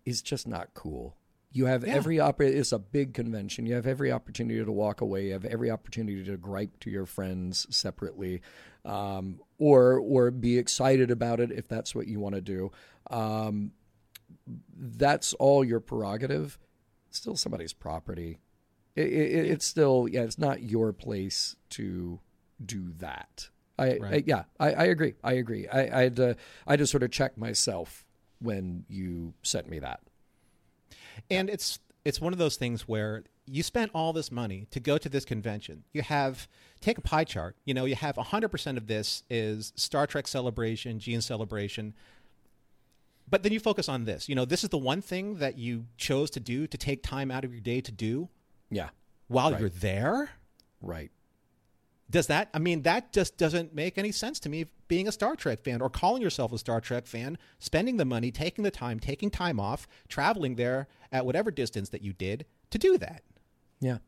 [0.05, 1.17] is just not cool.
[1.53, 3.65] You have every oppor- It's a big convention.
[3.65, 5.29] You have every opportunity to walk away.
[5.29, 8.43] You have every opportunity to gripe to your friends separately,
[8.85, 12.73] um, or or be excited about it if that's what you want to do.
[13.11, 13.73] Um,
[14.77, 16.59] that's all your prerogative.
[17.09, 18.39] It's still somebody's property.
[18.95, 20.23] It, it, it's still yeah.
[20.23, 22.21] It's not your place to
[22.65, 23.49] do that.
[23.79, 24.45] I, I yeah.
[24.59, 25.15] I, I agree.
[25.23, 25.69] I agree.
[25.69, 26.35] I I had to, uh,
[26.67, 28.05] I had to sort of check myself
[28.41, 30.01] when you sent me that.
[31.31, 34.99] And it's it's one of those things where you spent all this money to go
[34.99, 35.85] to this convention.
[35.93, 36.49] You have
[36.81, 37.57] take a pie chart.
[37.65, 41.95] You know, you have 100% of this is Star Trek celebration, Gene celebration.
[43.29, 44.29] But then you focus on this.
[44.29, 47.31] You know, this is the one thing that you chose to do to take time
[47.31, 48.29] out of your day to do
[48.71, 48.91] Yeah.
[49.29, 49.61] while Right.
[49.61, 50.31] you're there.
[50.81, 51.11] Right.
[52.09, 52.51] Does that?
[52.55, 54.67] I mean, that just doesn't make any sense to me.
[54.87, 58.31] Being a Star Trek fan or calling yourself a Star Trek fan, spending the money,
[58.31, 62.79] taking the time, taking time off, traveling there at whatever distance that you did to
[62.79, 63.25] do that.
[63.81, 63.99] Yeah.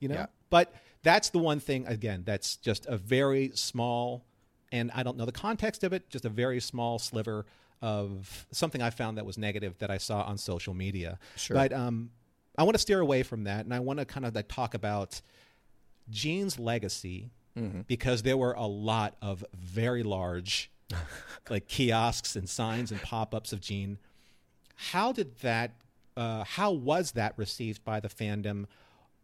[0.00, 0.26] You know, Yeah.
[0.48, 0.72] but
[1.02, 1.86] that's the one thing.
[1.86, 4.24] Again, that's just a very small,
[4.72, 6.08] and I don't know the context of it.
[6.08, 7.44] Just a very small sliver
[7.80, 11.18] of something I found that was negative that I saw on social media.
[11.36, 11.54] Sure.
[11.54, 12.10] But um,
[12.56, 14.74] I want to steer away from that, and I want to kind of like talk
[14.74, 15.20] about
[16.10, 17.30] Gene's legacy
[17.88, 20.70] because there were a lot of very large,
[21.50, 23.98] like kiosks and signs and pop-ups of Gene.
[24.76, 25.72] How did that?
[26.16, 28.66] Uh, how was that received by the fandom,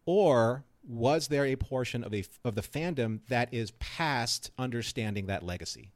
[0.04, 5.44] or was there a portion of a of the fandom that is past understanding that
[5.44, 5.90] legacy?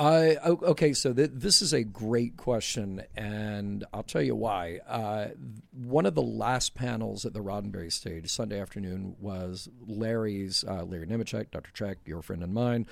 [0.00, 4.78] I okay, so th- this is a great question, and I'll tell you why.
[4.88, 5.28] Uh,
[5.72, 11.06] one of the last panels at the Roddenberry stage Sunday afternoon was Larry's uh, Larry
[11.06, 11.70] Nemecek, Dr.
[11.72, 12.86] Trek, your friend and mine,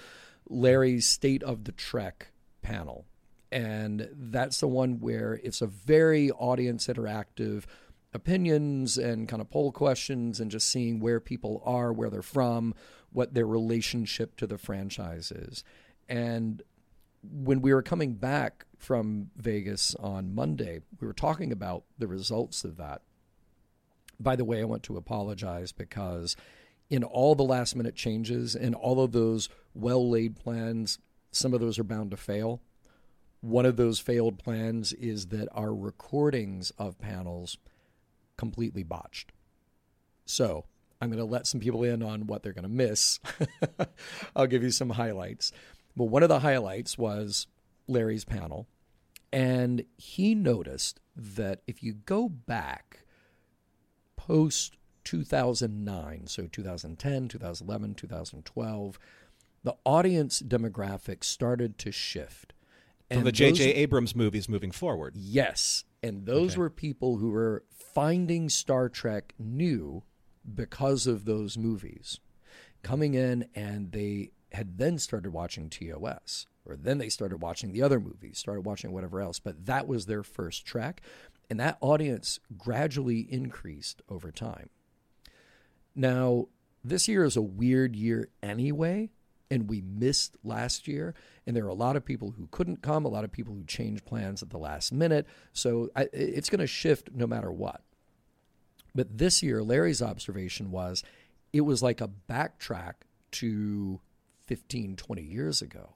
[0.51, 2.31] Larry's State of the Trek
[2.61, 3.07] panel,
[3.51, 7.65] and that's the one where it's a very audience interactive
[8.13, 12.75] opinions and kind of poll questions and just seeing where people are, where they're from,
[13.13, 15.65] what their relationship to the franchise is.
[16.07, 16.63] And
[17.23, 22.65] when we were coming back from Vegas on Monday, we were talking about the results
[22.65, 23.03] of that.
[24.21, 26.37] By the way, I want to apologize because
[26.91, 30.99] in all the last minute changes and all of those well laid plans,
[31.31, 32.61] some of those are bound to fail.
[33.41, 37.59] One of those failed plans is that our recordings of panels
[38.37, 39.33] completely botched.
[40.25, 40.65] So
[41.01, 43.21] I'm going to let some people in on what they're going to miss.
[44.37, 45.53] I'll give you some highlights.
[45.99, 47.49] But one of the highlights was
[47.89, 48.69] Larry's panel.
[49.33, 53.01] And he noticed that if you go back
[54.17, 58.99] post 2009, so 2010, 2011, 2012,
[59.65, 62.53] the audience demographic started to shift.
[63.11, 63.65] From And the J.J.
[63.75, 65.15] Abrams movies moving forward.
[65.17, 65.85] Yes.
[66.03, 66.59] And those Okay.
[66.61, 70.05] were people who were finding Star Trek new
[70.55, 72.21] because of those movies.
[72.83, 77.83] Coming in and they had then started watching TOS, or then they started watching the
[77.83, 79.39] other movies, started watching whatever else.
[79.39, 81.01] But that was their first Trek.
[81.51, 84.69] And that audience gradually increased over time.
[85.95, 86.49] Now,
[86.85, 89.11] this year is a weird year anyway,
[89.51, 91.15] and we missed last year.
[91.47, 93.65] And there are a lot of people who couldn't come, a lot of people who
[93.65, 95.27] changed plans at the last minute.
[95.53, 97.83] So I, it's going to shift no matter what.
[98.95, 101.03] But this year, Larry's observation was
[101.53, 102.95] it was like a backtrack
[103.33, 104.01] to
[104.49, 105.95] 15, 20 years ago,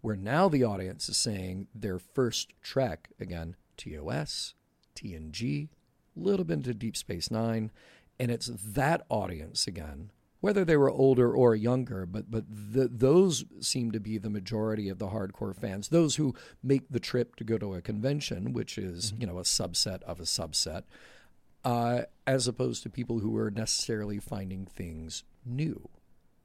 [0.00, 4.54] where now the audience is saying their first Trek, again, TOS,
[4.94, 5.68] TNG,
[6.16, 7.70] a little bit into Deep Space Nine,
[8.18, 10.10] and it's that audience again,
[10.40, 14.88] whether they were older or younger, but but the, those seem to be the majority
[14.88, 15.88] of the hardcore fans.
[15.88, 19.42] Those who make the trip to go to a convention, which is you know a
[19.42, 20.84] subset of a subset,
[21.64, 25.88] uh, as opposed to people who are necessarily finding things new.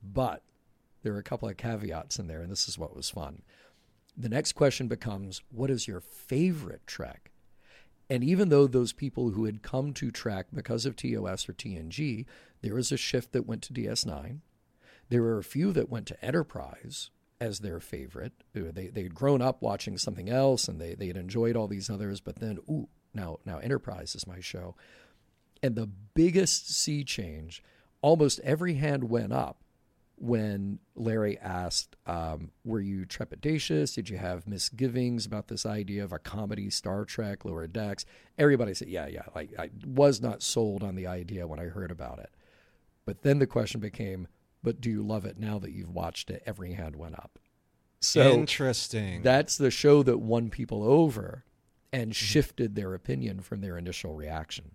[0.04, 0.44] But
[1.06, 3.44] there are a couple of caveats in there, and this is what was fun.
[4.18, 7.32] The next question becomes what is your favorite Trek?
[8.10, 12.26] And even though those people who had come to Trek because of TOS or TNG,
[12.64, 14.40] there was a shift that went to DS9.
[15.10, 18.34] There were a few that went to Enterprise as their favorite.
[18.54, 22.20] They, they'd grown up watching something else and they, they had enjoyed all these others,
[22.20, 24.76] but then, ooh, now, now Enterprise is my show.
[25.62, 27.62] And the biggest sea change,
[28.02, 29.62] almost every hand went up
[30.18, 33.96] when Larry asked, um, Were you trepidatious?
[33.96, 38.06] Did you have misgivings about this idea of a comedy Star Trek, Lower Decks?
[38.38, 39.24] Everybody said, Yeah, yeah.
[39.34, 42.32] Like, I was not sold on the idea when I heard about it.
[43.06, 44.28] But then the question became,
[44.64, 46.44] But do you love it now that you've watched it?
[46.46, 47.40] Every hand went up.
[48.00, 49.24] So Interesting.
[49.24, 51.44] that's the show that won people over
[51.92, 54.72] and shifted their opinion from their initial reaction.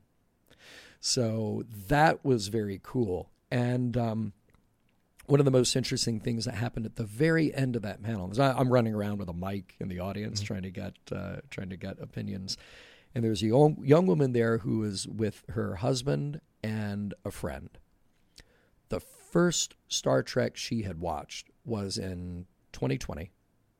[1.00, 3.30] So that was very cool.
[3.50, 4.32] And um,
[5.30, 8.30] one of the most interesting things that happened at the very end of that panel
[8.30, 11.36] is I, I'm running around with a mic in the audience trying to get uh,
[11.50, 12.56] trying to get opinions.
[13.14, 17.70] And there's a young, young woman there who was with her husband and a friend.
[18.88, 23.30] The first Star Trek she had watched was in 2020,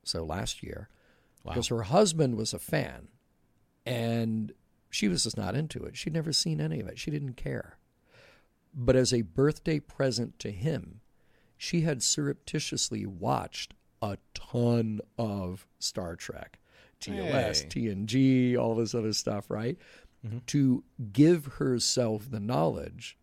[0.03, 0.89] so last year,
[1.43, 3.09] because her husband was a fan,
[3.85, 4.53] and
[4.89, 5.97] she was just not into it.
[5.97, 6.97] She'd never seen any of it.
[6.97, 7.77] She didn't care.
[8.73, 11.00] But as a birthday present to him,
[11.61, 16.57] she had surreptitiously watched a ton of Star Trek,
[16.99, 17.67] TOS, Hey.
[17.67, 19.77] TNG, all this other stuff, right?
[20.47, 20.83] To
[21.13, 23.15] give herself the knowledge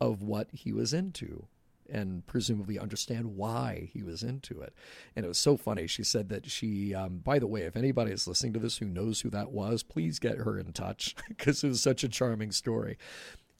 [0.00, 1.48] of what he was into
[1.92, 4.72] and presumably understand why he was into it.
[5.16, 5.88] And it was so funny.
[5.88, 8.86] She said that she, um, by the way, if anybody is listening to this who
[8.86, 12.52] knows who that was, please get her in touch because it was such a charming
[12.52, 12.98] story.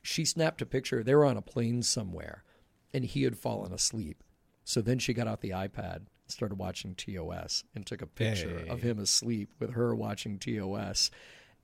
[0.02, 1.02] She snapped a picture.
[1.02, 2.44] They were on a plane somewhere
[2.92, 4.22] and he had fallen asleep.
[4.64, 8.68] So then she got out the iPad, started watching TOS, and took a picture Hey.
[8.68, 11.10] of him asleep with her watching TOS.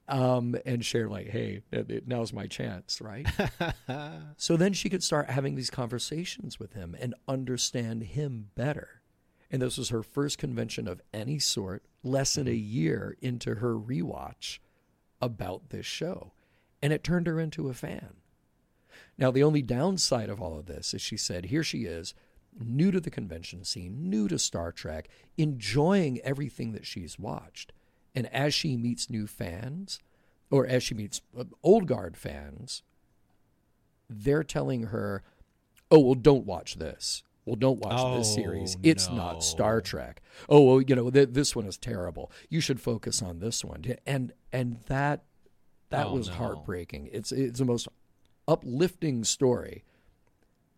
[0.09, 3.27] Um, and shared like, "Hey, it, it- now's my chance, right?"
[4.37, 9.03] so then she could start having these conversations with him and understand him better.
[9.51, 13.75] And this was her first convention of any sort, less than a year into her
[13.77, 14.61] rewatch
[15.21, 16.33] about this show,
[16.81, 18.15] and it turned her into a fan.
[19.19, 22.15] Now, the only downside of all of this is she said, here she is,
[22.59, 27.73] new to the convention scene, new to Star Trek, enjoying everything that she's watched.
[28.15, 30.01] And as she meets new fans,
[30.51, 32.83] or as she meets uh, old guard fans,
[34.09, 35.23] they're telling her,
[35.91, 37.23] oh, well, don't watch this.
[37.45, 38.77] Well, don't watch this Oh, series.
[38.83, 39.17] It's no.
[39.17, 40.21] not Star Trek.
[40.49, 42.31] Oh, well, you know, th- this one is terrible.
[42.49, 43.85] You should focus on this one.
[44.05, 45.23] And and that
[45.91, 46.35] that Oh, was no.
[46.35, 47.09] heartbreaking.
[47.13, 47.87] It's it's the most
[48.49, 49.85] uplifting story.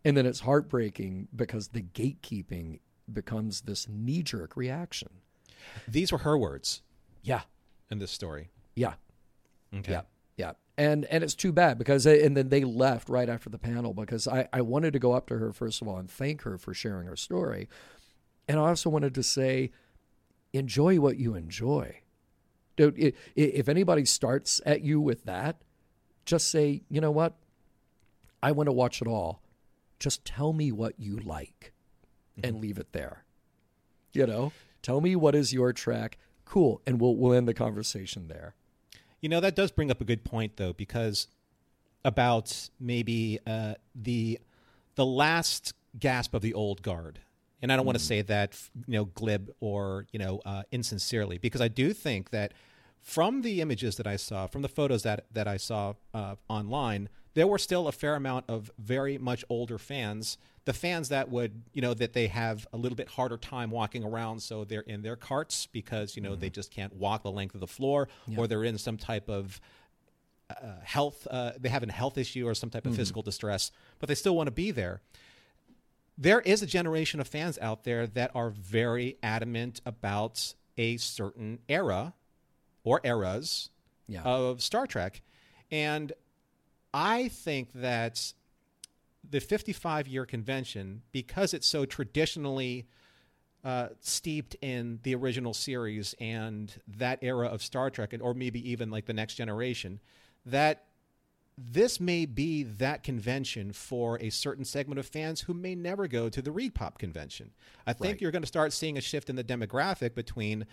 [0.05, 2.81] And then it's heartbreaking because the gatekeeping
[3.13, 5.09] becomes this knee jerk reaction.
[5.87, 6.83] These were her words
[7.23, 7.43] Yeah.
[7.91, 8.51] in this story.
[8.75, 8.95] Yeah.
[9.75, 9.93] Okay.
[9.93, 10.03] Yeah.
[10.37, 10.53] Yeah.
[10.77, 13.93] And and it's too bad because they, and then they left right after the panel
[13.93, 16.57] because I, I wanted to go up to her first of all and thank her
[16.57, 17.69] for sharing her story.
[18.47, 19.73] And I also wanted to say,
[20.53, 22.01] enjoy what you enjoy.
[22.81, 25.61] I- if anybody starts at you with that,
[26.25, 27.35] just say, you know what?
[28.43, 29.43] I want to watch it all.
[29.99, 31.73] Just tell me what you like
[32.43, 33.25] and leave it there.
[34.13, 36.19] You know, tell me what is your Trek.
[36.45, 36.81] Cool.
[36.87, 38.55] And we'll, we'll end the conversation there.
[39.21, 41.27] You know that does bring up a good point though, because
[42.05, 44.39] about maybe uh, the
[44.95, 47.19] the last gasp of the old guard,
[47.61, 51.39] and I don't want to say that you know glib or you know uh, insincerely,
[51.39, 52.55] because I do think that
[53.01, 57.09] from the images that I saw, from the photos that that I saw uh, online,
[57.39, 60.39] there were still a fair amount of very much older fans.
[60.65, 64.03] The fans that would, you know, that they have a little bit harder time walking
[64.03, 67.55] around, so they're in their carts because you know they just can't walk the length
[67.55, 69.61] of the floor, or they're in some type of
[70.51, 71.29] uh, health.
[71.31, 73.71] Uh, they have a health issue or some type of physical distress,
[74.01, 75.01] but they still want to be there.
[76.19, 81.61] There is a generation of fans out there that are very adamant about a certain
[81.69, 82.15] era
[82.83, 83.71] or eras
[84.09, 84.23] Yeah.
[84.23, 85.23] of Star Trek.
[85.71, 86.13] And
[86.93, 88.33] I think that
[89.29, 92.87] the 55 year convention, because it's so traditionally
[93.65, 98.91] uh, steeped in the original series and that era of Star Trek, or maybe even
[98.91, 100.01] like the next generation,
[100.47, 100.85] that
[101.61, 106.29] this may be that convention for a certain segment of fans who may never go
[106.29, 107.51] to the ReedPop convention.
[107.85, 108.21] I think Right.
[108.23, 110.67] you're going to start seeing a shift in the demographic between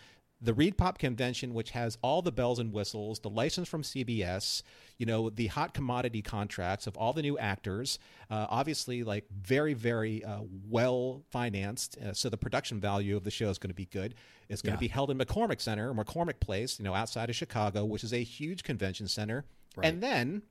[0.45, 4.61] the ReedPop convention, which has all the bells and whistles, the license from CBS,
[4.97, 9.73] you know, the hot commodity contracts of all the new actors, uh, obviously, like very,
[9.73, 11.97] very uh, well financed.
[11.97, 14.15] Uh, so the production value of the show is going to be good.
[14.47, 14.87] It's going to Yeah.
[14.87, 18.23] be held in McCormick Center, McCormick Place, you know, outside of Chicago, which is a
[18.23, 19.45] huge convention center.
[19.83, 20.43] And then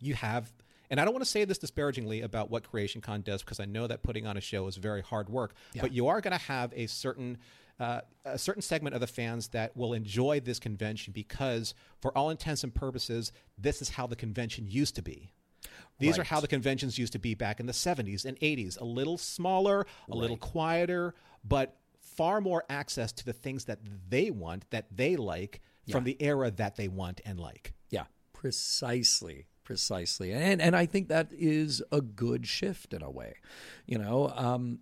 [0.00, 0.52] you have
[0.88, 3.64] and I don't want to say this disparagingly about what Creation Con does because I
[3.64, 5.54] know that putting on a show is very hard work.
[5.80, 7.38] But you are going to have a certain
[7.78, 12.30] uh, a certain segment of the fans that will enjoy this convention because, for all
[12.30, 15.32] intents and purposes, this is how the convention used to be.
[15.98, 18.78] These are how the conventions used to be back in the 70s and 80s.
[18.80, 24.30] A little smaller, a little quieter, but far more access to the things that they
[24.30, 25.60] want, that they like,
[25.90, 27.72] from the era that they want and like.
[27.90, 33.34] Yeah, precisely, precisely, and and I think that is a good shift in a way.
[33.86, 34.80] You know, um,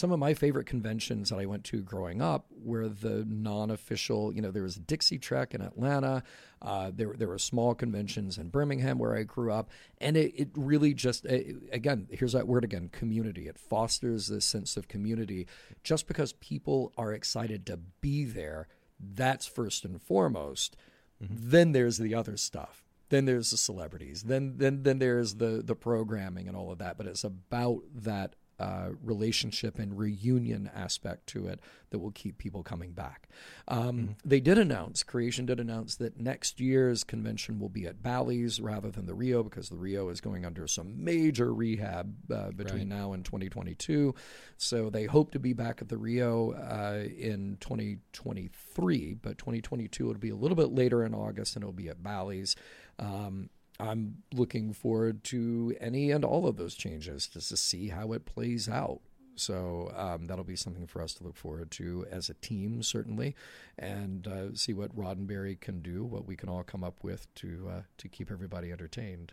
[0.00, 4.32] some of my favorite conventions that I went to growing up were the non-official.
[4.32, 6.22] You know, there was Dixie Trek in Atlanta.
[6.62, 10.48] Uh, there there were small conventions in Birmingham where I grew up, and it, it
[10.54, 11.36] really just uh,
[11.70, 13.46] again here's that word again community.
[13.46, 15.46] It fosters this sense of community.
[15.84, 20.76] Just because people are excited to be there, that's first and foremost.
[21.20, 22.84] Then there's the other stuff.
[23.10, 24.22] Then there's the celebrities.
[24.22, 26.96] Then then then there's the the programming and all of that.
[26.96, 32.62] But it's about that uh, relationship and reunion aspect to it that will keep people
[32.62, 33.26] coming back.
[33.66, 38.60] Um, They did announce, Creation did announce that next year's convention will be at Bally's
[38.60, 42.88] rather than the Rio because the Rio is going under some major rehab uh, between
[42.88, 44.14] now and 2022.
[44.58, 50.20] So they hope to be back at the Rio uh, in 2023, but 2022 it'll
[50.20, 52.56] be a little bit later in August and it'll be at Bally's.
[52.98, 53.48] Um,
[53.80, 58.24] I'm looking forward to any and all of those changes just to see how it
[58.26, 59.00] plays out.
[59.36, 63.34] So um, that'll be something for us to look forward to as a team, certainly,
[63.78, 67.68] and uh, see what Roddenberry can do, what we can all come up with to
[67.70, 69.32] uh, to keep everybody entertained.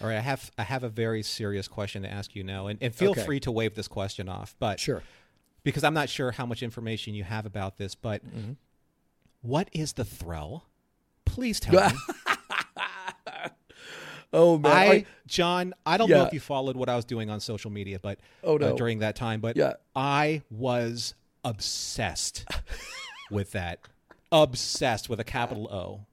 [0.00, 2.78] All right, I have I have a very serious question to ask you now, and,
[2.82, 3.24] and feel Okay.
[3.24, 5.02] free to wave this question off, but Sure.
[5.64, 8.52] because I'm not sure how much information you have about this, but Mm-hmm.
[9.42, 10.64] what is the Threll?
[11.26, 11.96] Please tell me.
[14.32, 17.40] Oh man, I, John, I don't know if you followed what I was doing on
[17.40, 18.76] social media, but Oh, uh, no.
[18.76, 19.74] during that time, but Yeah.
[19.94, 21.14] I was
[21.44, 22.46] obsessed
[23.30, 23.80] with that.
[24.30, 26.06] Obsessed with a capital O.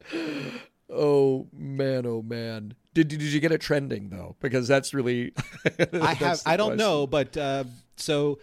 [0.90, 2.74] oh man, oh man.
[2.94, 4.36] Did did you get it trending though?
[4.42, 5.32] Because that's really.
[5.94, 7.64] I have I don't know, but uh,
[7.96, 8.40] so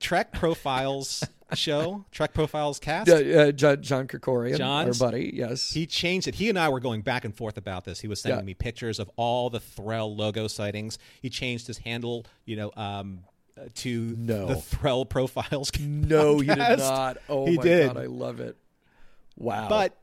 [0.00, 1.22] Trek Profiles
[1.52, 3.08] show, Trek Profiles cast.
[3.08, 5.30] Yeah, uh, John, John Krikorian, our John's- buddy.
[5.34, 5.70] Yes.
[5.70, 6.34] He changed it.
[6.34, 8.00] He and I were going back and forth about this.
[8.00, 8.44] He was sending Yeah.
[8.46, 10.98] me pictures of all the Threll logo sightings.
[11.22, 13.24] He changed his handle, you know, um,
[13.58, 14.46] uh, to No.
[14.46, 15.70] the Threll Profiles.
[15.80, 17.18] no, he did not.
[17.28, 17.86] Oh He my did.
[17.88, 18.56] god, I love it.
[19.36, 19.68] Wow.
[19.68, 19.96] But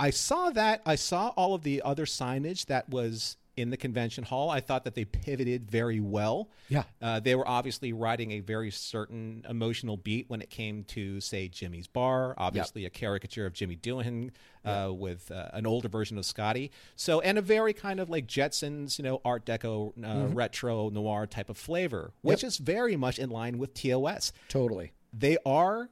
[0.00, 0.82] I saw that.
[0.84, 4.50] I saw all of the other signage that was in the convention hall.
[4.50, 6.48] I thought that they pivoted very well.
[6.68, 6.84] Yeah.
[7.00, 11.48] Uh, they were obviously riding a very certain emotional beat when it came to, say,
[11.48, 14.30] Jimmy's Bar, obviously a caricature of Jimmy Doohan
[14.64, 16.70] uh, with uh, an older version of Scotty.
[16.96, 20.34] So, and a very kind of like Jetsons, you know, Art Deco, uh, Mm-hmm.
[20.34, 24.92] retro noir type of flavor, which is very much in line with TOS totally.
[25.12, 25.88] they are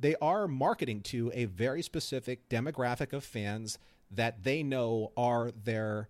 [0.00, 3.78] they are marketing to a very specific demographic of fans
[4.10, 6.08] that they know are their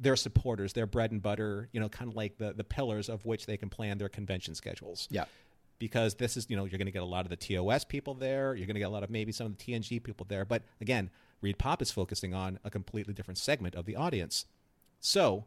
[0.00, 3.24] their supporters, their bread and butter, you know, kind of like the the pillars of
[3.26, 5.06] which they can plan their convention schedules.
[5.10, 5.26] Yeah.
[5.78, 8.12] Because this is, you know, you're going to get a lot of the TOS people
[8.12, 8.54] there.
[8.54, 10.44] You're going to get a lot of maybe some of the TNG people there.
[10.44, 11.10] But again,
[11.42, 14.44] ReedPop is focusing on a completely different segment of the audience.
[15.00, 15.46] So,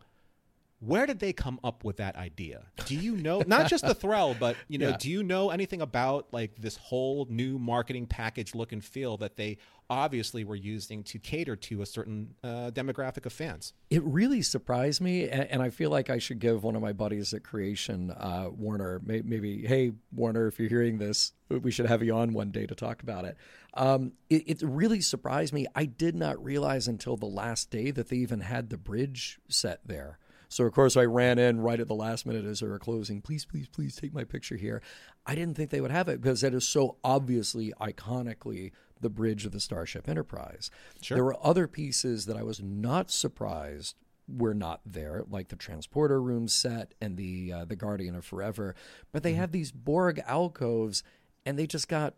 [0.86, 2.64] where did they come up with that idea?
[2.86, 4.98] Do you know not just the Threll, but you know, Yeah.
[5.00, 9.38] do you know anything about like this whole new marketing package look and feel that
[9.38, 9.58] they
[9.90, 13.74] obviously were using to cater to a certain uh, demographic of fans?
[13.90, 16.94] It really surprised me, and, and I feel like I should give one of my
[16.94, 21.86] buddies at Creation, uh, Warner, may, maybe, hey, Warner, if you're hearing this, we should
[21.86, 23.38] have you on one day to talk about it.
[23.76, 24.44] Um, it.
[24.48, 25.68] It really surprised me.
[25.76, 29.82] I did not realize until the last day that they even had the bridge set
[29.86, 30.18] there.
[30.54, 33.22] So, of course, I ran in right at the last minute as they were closing.
[33.22, 34.84] Please, please, please take my picture here.
[35.26, 39.48] I didn't think they would have it because that is so obviously, iconically, the bridge
[39.48, 40.70] of the Starship Enterprise.
[41.02, 41.16] Sure.
[41.16, 43.96] There were other pieces that I was not surprised
[44.28, 48.76] were not there, like the transporter room set and the uh, the Guardian of Forever.
[49.12, 51.02] But they have these Borg alcoves,
[51.48, 52.14] and they just got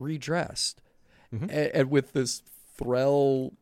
[0.00, 0.82] redressed,
[1.30, 2.42] and, and with this
[2.76, 3.52] Threll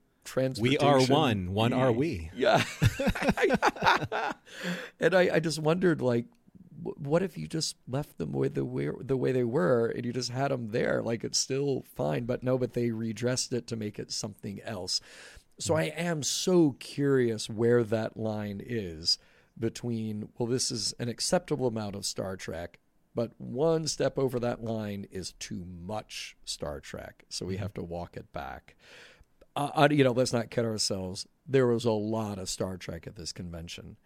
[0.61, 1.53] We are one.
[1.53, 2.31] One are we.
[2.35, 2.65] Yeah.
[5.01, 6.27] and I, I just wondered, like,
[6.83, 10.13] what if you just left them with the way, the way they were and you
[10.13, 11.03] just had them there?
[11.03, 12.25] Like, it's still fine.
[12.25, 15.01] But no, but they redressed it to make it something else.
[15.59, 19.19] So I am so curious where that line is
[19.59, 22.79] between, well, this is an acceptable amount of Star Trek,
[23.15, 27.25] but one step over that line is too much Star Trek.
[27.31, 27.63] So we mm-hmm.
[27.63, 28.77] have to walk it back
[29.57, 31.27] uh, you know, let's not kid ourselves.
[31.47, 33.97] There was a lot of Star Trek at this convention.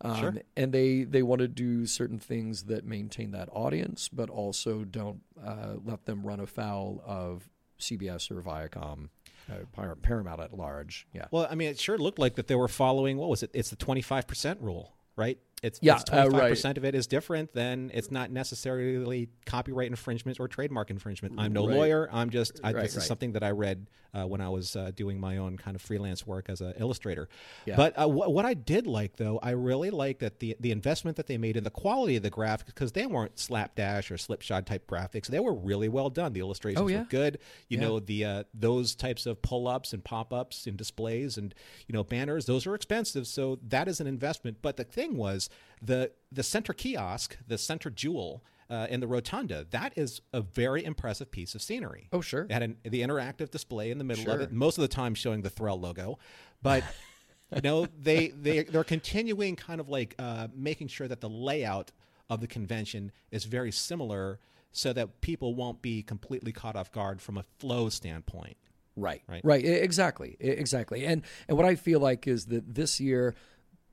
[0.00, 0.34] Um, Sure.
[0.56, 5.22] And they, they want to do certain things that maintain that audience, but also don't
[5.44, 7.50] uh, let them run afoul of
[7.80, 9.08] CBS or Viacom,
[9.50, 11.06] uh, Paramount at large.
[11.12, 11.26] Yeah.
[11.30, 13.50] Well, I mean, it sure looked like that they were following what was it?
[13.54, 15.38] It's the twenty five percent rule, right?
[15.62, 17.52] It's Yeah, uh, twenty five percent of it is different.
[17.52, 21.34] Then it's not necessarily copyright infringement or trademark infringement.
[21.38, 21.76] I'm no Right.
[21.76, 22.08] lawyer.
[22.12, 23.06] I'm just I, Right, this is right.
[23.06, 26.26] something that I read uh, when I was uh, doing my own kind of freelance
[26.26, 27.28] work as an illustrator.
[27.66, 27.76] Yeah.
[27.76, 31.16] But uh, wh- what I did like though, I really liked that the the investment
[31.16, 34.64] that they made in the quality of the graphics because they weren't slapdash or slipshod
[34.66, 35.26] type graphics.
[35.26, 36.32] They were really well done.
[36.32, 37.00] The illustrations Oh, yeah.
[37.00, 37.38] were good.
[37.68, 37.84] You Yeah.
[37.84, 41.54] know the uh, those types of pull ups and pop ups and displays and
[41.88, 42.46] you know banners.
[42.46, 44.58] Those are expensive, so that is an investment.
[44.62, 45.47] But the thing was
[45.82, 48.42] the the center kiosk, the center jewel.
[48.70, 52.06] Uh, in the rotunda, that is a very impressive piece of scenery.
[52.12, 52.42] Oh, sure.
[52.42, 55.14] It had an, the interactive display in the middle of it, most of the time
[55.14, 56.18] showing the Threll logo,
[56.60, 56.84] but
[57.54, 61.92] you know they they they're continuing kind of like uh, making sure that the layout
[62.28, 64.38] of the convention is very similar,
[64.70, 68.58] so that people won't be completely caught off guard from a flow standpoint.
[68.96, 69.22] Right.
[69.28, 69.40] Right.
[69.44, 69.64] Right.
[69.64, 70.36] Exactly.
[70.40, 71.06] Exactly.
[71.06, 73.34] And and what I feel like is that this year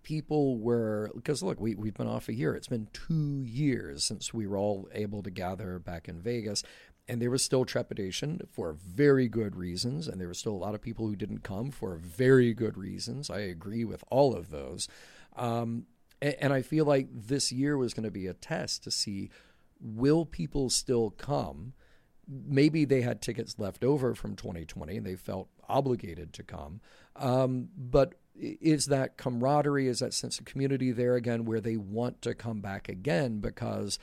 [0.06, 2.56] people were because look, we we've been off a year.
[2.56, 6.64] It's been 2 years since we were all able to gather back in Vegas.
[7.08, 10.74] And there was still trepidation for very good reasons, and there were still a lot
[10.74, 13.30] of people who didn't come for very good reasons.
[13.30, 14.88] I agree with all of those,
[15.36, 15.86] um,
[16.20, 19.30] and, and I feel like this year was going to be a test to see
[19.80, 21.74] will people still come
[22.28, 26.82] maybe they had tickets left over from 2020 and they felt obligated to come.
[27.16, 32.22] Um, but is that camaraderie, is that sense of community there again where they want
[32.22, 33.98] to come back again because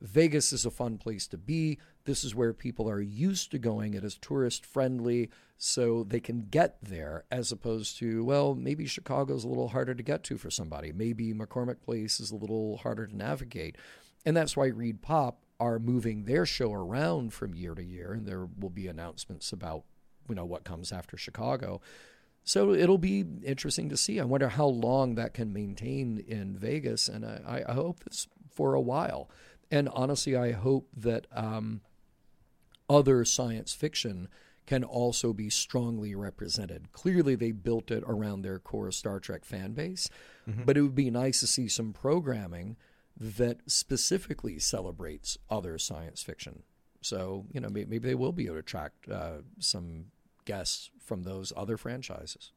[0.00, 1.78] Vegas is a fun place to be.
[2.04, 3.94] This is where people are used to going.
[3.94, 9.44] It is tourist friendly, so they can get there as opposed to, well, maybe Chicago's
[9.44, 10.92] a little harder to get to for somebody.
[10.92, 13.76] Maybe McCormick Place is a little harder to navigate.
[14.24, 18.48] And that's why ReedPop are moving their show around from year to year, and there
[18.58, 19.84] will be announcements about
[20.28, 21.80] you know what comes after Chicago.
[22.44, 24.18] So it'll be interesting to see.
[24.18, 28.74] I wonder how long that can maintain in Vegas, and I, I hope it's for
[28.74, 29.28] a while.
[29.70, 31.82] And honestly, I hope that um,
[32.88, 34.28] other science fiction
[34.66, 36.92] can also be strongly represented.
[36.92, 40.08] Clearly, they built it around their core Star Trek fan base,
[40.64, 42.76] but it would be nice to see some programming
[43.18, 46.62] that specifically celebrates other science fiction.
[47.02, 50.06] So, you know, may- maybe they will be able to attract uh, some
[50.48, 52.52] guests from those other franchises.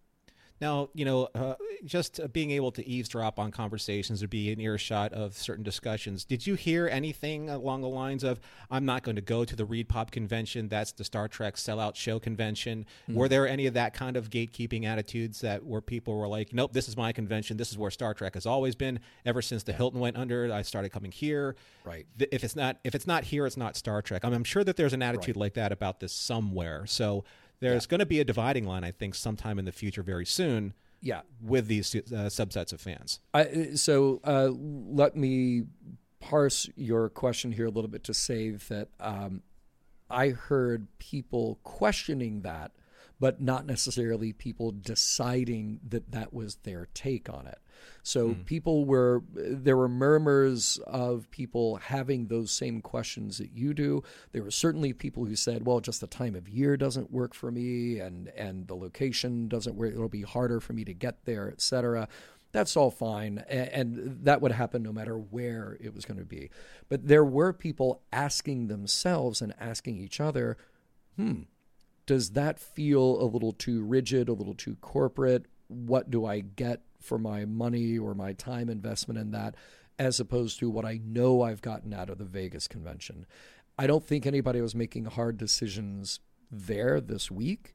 [0.61, 4.61] Now, you know, uh, just uh, being able to eavesdrop on conversations or be an
[4.61, 6.23] earshot of certain discussions.
[6.23, 8.39] Did you hear anything along the lines of,
[8.69, 10.67] I'm not going to go to the ReedPop convention?
[10.67, 12.85] That's the Star Trek sellout show convention.
[13.09, 16.73] Were there any of that kind of gatekeeping attitudes that where people were like, nope,
[16.73, 17.57] this is my convention.
[17.57, 18.99] This is where Star Trek has always been.
[19.25, 21.55] Ever since the Hilton went under, I started coming here.
[21.83, 22.05] Right.
[22.19, 24.23] If it's not if it's not here, it's not Star Trek.
[24.23, 26.85] I mean, I'm sure that there's an attitude like that about this somewhere.
[26.85, 27.23] So
[27.61, 30.73] there's going to be a dividing line, I think, sometime in the future, very soon
[31.01, 31.21] Yeah.
[31.41, 31.99] with these uh,
[32.29, 33.19] subsets of fans.
[33.33, 35.63] I, so uh, let me
[36.19, 39.41] parse your question here a little bit to say that um,
[40.09, 42.71] I heard people questioning that,
[43.21, 47.59] but not necessarily people deciding that that was their take on it.
[48.03, 54.03] So people were there were murmurs of people having those same questions that you do.
[54.31, 57.51] There were certainly people who said, "Well, just the time of year doesn't work for
[57.51, 59.93] me, and and the location doesn't work.
[59.93, 62.07] It'll be harder for me to get there, etc."
[62.53, 66.25] That's all fine, a- and that would happen no matter where it was going to
[66.25, 66.49] be.
[66.89, 70.57] But there were people asking themselves and asking each other,
[71.15, 71.43] "Hmm,
[72.05, 75.45] does that feel a little too rigid, a little too corporate?
[75.67, 79.55] What do I get for my money or my time investment in that,
[79.97, 83.25] as opposed to what I know I've gotten out of the Vegas convention?
[83.77, 86.19] I don't think anybody was making hard decisions
[86.51, 87.73] there this week,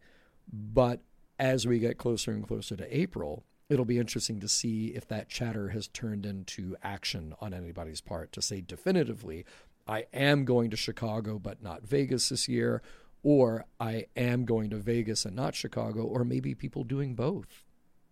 [0.52, 1.00] but
[1.38, 5.28] as we get closer and closer to April, it'll be interesting to see if that
[5.28, 9.44] chatter has turned into action on anybody's part to say definitively,
[9.88, 12.82] I am going to Chicago but not Vegas this year,
[13.22, 17.64] or I am going to Vegas and not Chicago, or maybe people doing both,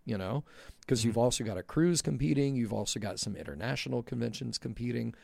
[0.04, 0.44] you know,
[0.80, 1.08] because mm-hmm.
[1.08, 5.14] you've also got a cruise competing, you've also got some international conventions competing.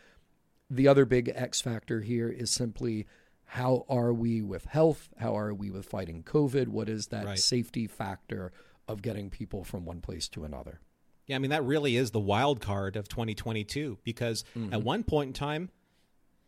[0.69, 3.07] The other big X factor here is simply
[3.45, 5.09] how are we with health?
[5.19, 6.69] How are we with fighting COVID?
[6.69, 7.39] What is that right.
[7.39, 8.53] safety factor
[8.87, 10.81] of getting people from one place to another?
[11.27, 14.73] Yeah, I mean, that really is the wild card of 2022 because mm-hmm.
[14.73, 15.71] at one point in time,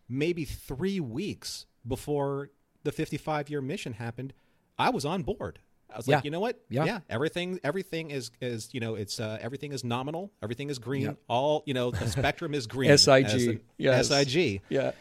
[0.09, 2.51] maybe three weeks before
[2.85, 4.33] the 55 year mission happened,
[4.79, 5.59] I was on board.
[5.91, 6.17] I was yeah.
[6.17, 6.59] like, you know what?
[6.71, 6.85] Yeah.
[6.87, 10.33] yeah, everything everything is is you know it's uh, everything is nominal.
[10.43, 11.03] Everything is green.
[11.03, 11.19] Yep.
[11.29, 12.97] All you know, the spectrum is green.
[12.97, 13.61] Sig.
[13.77, 14.09] Yes.
[14.09, 14.63] Sig.
[14.71, 14.93] Yeah.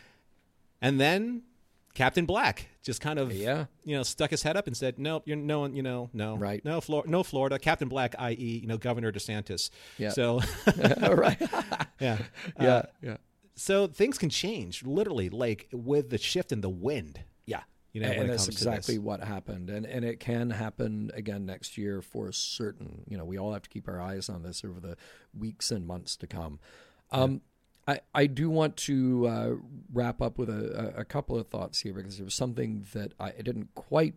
[0.82, 1.44] And then
[1.94, 3.66] Captain Black just kind of yeah.
[3.84, 6.36] you know stuck his head up and said, "Nope, you're no one, you know no
[6.36, 9.70] right no Flor- no Florida." Captain Black, i.e., you know Governor DeSantis.
[9.98, 10.10] Yeah.
[10.10, 10.42] So
[10.78, 11.38] right.
[12.00, 12.18] yeah.
[12.60, 12.68] Yeah.
[12.68, 13.18] Uh, yeah.
[13.56, 17.22] So things can change literally, like with the shift in the wind.
[17.46, 17.62] Yeah.
[17.94, 22.02] You know, and that's exactly what happened, and and it can happen again next year
[22.02, 23.04] for certain.
[23.10, 24.96] You know, we all have to keep our eyes on this over the
[25.38, 26.60] weeks and months to come.
[27.12, 27.42] Um,
[27.86, 29.50] I, I do want to uh,
[29.92, 33.32] wrap up with a, a, couple of thoughts here because there was something that I
[33.32, 34.14] didn't quite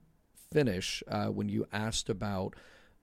[0.53, 2.55] finish uh, when you asked about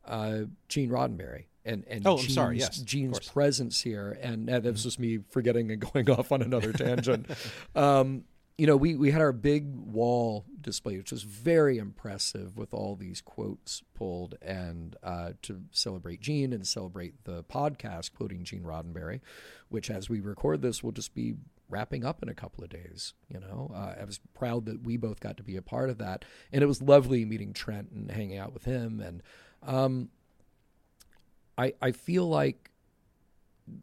[0.06, 4.60] uh, Gene Roddenberry and and oh, Gene's, I'm sorry, yes, Gene's presence here, and uh,
[4.60, 7.28] that was just me forgetting and going off on another tangent.
[7.76, 8.26] Um,
[8.58, 12.96] you know, we, we had our big wall display, which was very impressive with all
[12.96, 19.22] these quotes pulled and uh, to celebrate Gene and celebrate the podcast quoting Gene Roddenberry,
[19.70, 21.36] which as we record this will just be
[21.70, 23.14] wrapping up in a couple of days.
[23.34, 25.98] You know, uh, I was proud that we both got to be a part of
[26.00, 29.00] that, and it was lovely meeting Trent and hanging out with him.
[29.00, 29.24] And
[29.64, 30.10] um,
[31.58, 32.71] I I feel like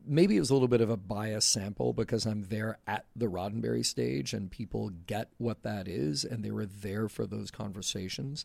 [0.06, 3.26] maybe it was a little bit of a bias sample because I'm there at the
[3.26, 8.44] Roddenberry stage and people get what that is and they were there for those conversations.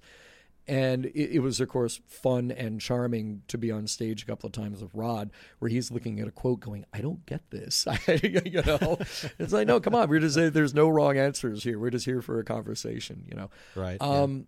[0.65, 4.47] And it, it, was, of course, fun and charming to be on stage a couple
[4.47, 5.29] of times with Rod,
[5.59, 8.97] where he's looking at a quote, going, "I don't get this." you know,
[9.39, 11.77] it's like, no, come on, we're just there's no wrong answers here.
[11.77, 13.25] We're just here for a conversation.
[13.27, 14.01] You know, right?
[14.01, 14.47] Um,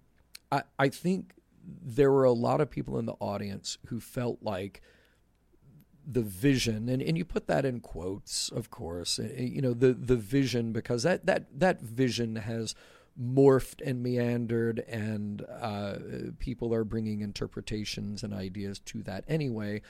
[0.53, 0.59] yeah.
[0.79, 1.33] I I think
[1.67, 4.81] there were a lot of people in the audience who felt like
[6.08, 9.74] the vision and, and you put that in quotes of course eh, eh, you know
[9.74, 12.76] the the vision because that that that vision has
[13.20, 15.95] morphed and meandered and uh,
[16.38, 19.82] people are bringing interpretations and ideas to that anyway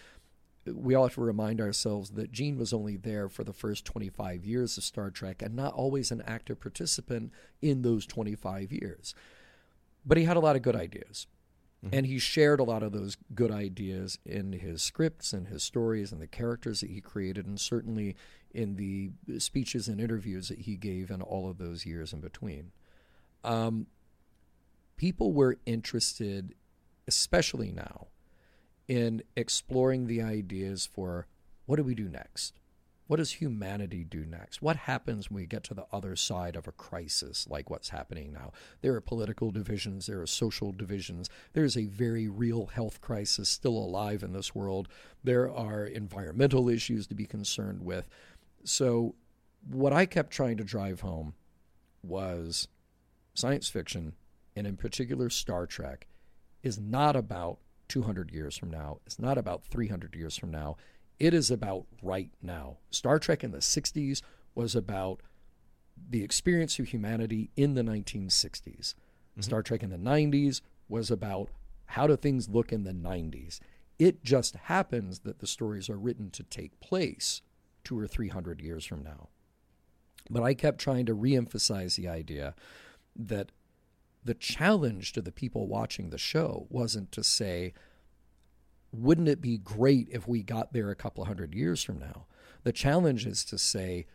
[0.73, 4.45] we all have to remind ourselves that Gene was only there for the first 25
[4.45, 9.13] years of Star Trek and not always an active participant in those 25 years.
[10.05, 11.27] But he had a lot of good ideas.
[11.85, 11.95] Mm-hmm.
[11.95, 16.11] And he shared a lot of those good ideas in his scripts and his stories
[16.11, 18.15] and the characters that he created, and certainly
[18.53, 22.71] in the speeches and interviews that he gave in all of those years in between.
[23.43, 23.87] Um,
[24.97, 26.55] people were interested,
[27.07, 28.07] especially now,
[28.87, 31.27] in exploring the ideas for
[31.65, 32.53] what do we do next?
[33.07, 34.63] What does humanity do next?
[34.63, 38.33] What happens when we get to the other side of a crisis like what's happening
[38.33, 38.51] now?
[38.81, 43.47] There are political divisions, there are social divisions, there is a very real health crisis
[43.47, 44.87] still alive in this world,
[45.23, 48.07] there are environmental issues to be concerned with.
[48.63, 49.13] So,
[49.69, 51.35] what I kept trying to drive home
[52.01, 52.67] was
[53.35, 54.13] science fiction,
[54.55, 56.07] and in particular Star Trek,
[56.63, 60.75] is not about 200 years from now, it's not about 300 years from now
[61.19, 62.77] it is about right now.
[62.91, 64.21] Star Trek in the 60s
[64.53, 65.21] was about
[66.09, 68.61] the experience of humanity in the 1960s.
[68.67, 69.41] Mm-hmm.
[69.41, 71.49] Star Trek in the 90s was about
[71.87, 73.59] how do things look in the 90s.
[73.97, 77.41] It just happens that the stories are written to take place
[77.83, 79.29] two or three hundred years from now.
[80.29, 82.55] But I kept trying to reemphasize the idea
[83.15, 83.51] that
[84.23, 87.73] the challenge to the people watching the show wasn't to say,
[89.01, 92.25] wouldn't it be great if we got there a couple of hundred years from now?
[92.63, 94.05] The challenge is to say,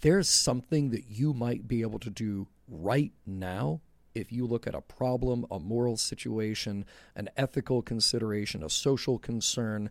[0.00, 3.80] there's something that you might be able to do right now
[4.14, 6.84] if you look at a problem, a moral situation,
[7.16, 9.90] an ethical consideration, a social concern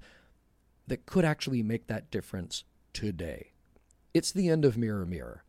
[0.87, 2.63] that could actually make that difference
[2.93, 3.51] today.
[4.13, 5.43] It's the end of mirror mirror.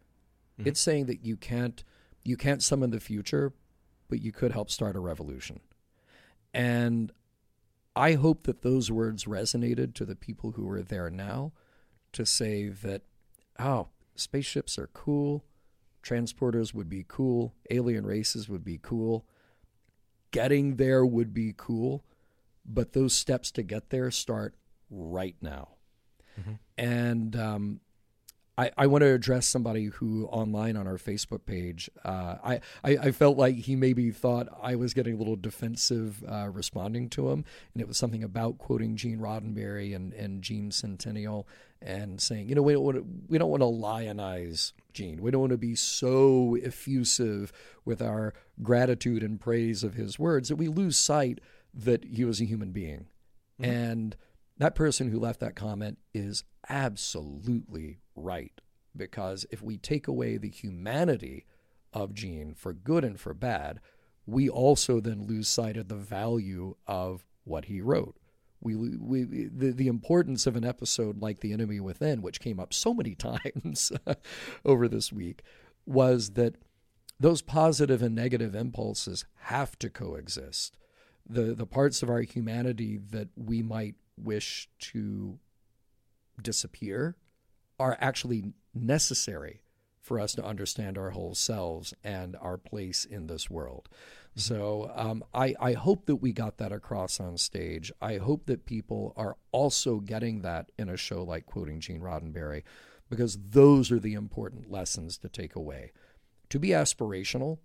[0.58, 0.68] Mm-hmm.
[0.68, 1.82] It's saying that you can't
[2.22, 3.52] you can't summon the future,
[4.08, 5.60] but you could help start a revolution.
[6.54, 7.10] And
[7.94, 11.52] I hope that those words resonated to the people who are there now
[12.12, 13.02] to say that,
[13.58, 15.44] oh, spaceships are cool,
[16.02, 19.26] transporters would be cool, alien races would be cool,
[20.30, 22.02] getting there would be cool,
[22.64, 24.54] but those steps to get there start
[24.90, 25.68] right now.
[26.78, 27.80] And um,
[28.62, 32.90] I, I want to address somebody who online on our Facebook page, uh, I, I,
[32.90, 37.30] I felt like he maybe thought I was getting a little defensive uh, responding to
[37.30, 37.44] him.
[37.74, 41.48] And it was something about quoting Gene Roddenberry and, and Gene Centennial
[41.80, 45.20] and saying, you know, we don't want to, we don't want to lionize Gene.
[45.20, 47.52] We don't want to be so effusive
[47.84, 48.32] with our
[48.62, 51.40] gratitude and praise of his words that we lose sight
[51.74, 53.06] that he was a human being.
[53.58, 54.16] And
[54.58, 58.60] that person who left that comment is absolutely right.
[58.96, 61.46] Because if we take away the humanity
[61.92, 63.80] of Gene for good and for bad,
[64.26, 68.16] we also then lose sight of the value of what he wrote.
[68.60, 72.72] We, we the, the importance of an episode like The Enemy Within, which came up
[72.72, 73.14] so many
[73.54, 73.90] times
[74.64, 75.42] over this week,
[75.84, 76.56] was that
[77.18, 80.78] those positive and negative impulses have to coexist.
[81.28, 85.38] The the parts of our humanity that we might wish to
[86.40, 87.16] disappear
[87.78, 89.62] are actually necessary
[90.00, 93.88] for us to understand our whole selves and our place in this world.
[94.34, 97.92] So um, I, I hope that we got that across on stage.
[98.00, 102.62] I hope that people are also getting that in a show like Quoting Gene Roddenberry,
[103.10, 105.92] because those are the important lessons to take away.
[106.48, 107.58] To be aspirational,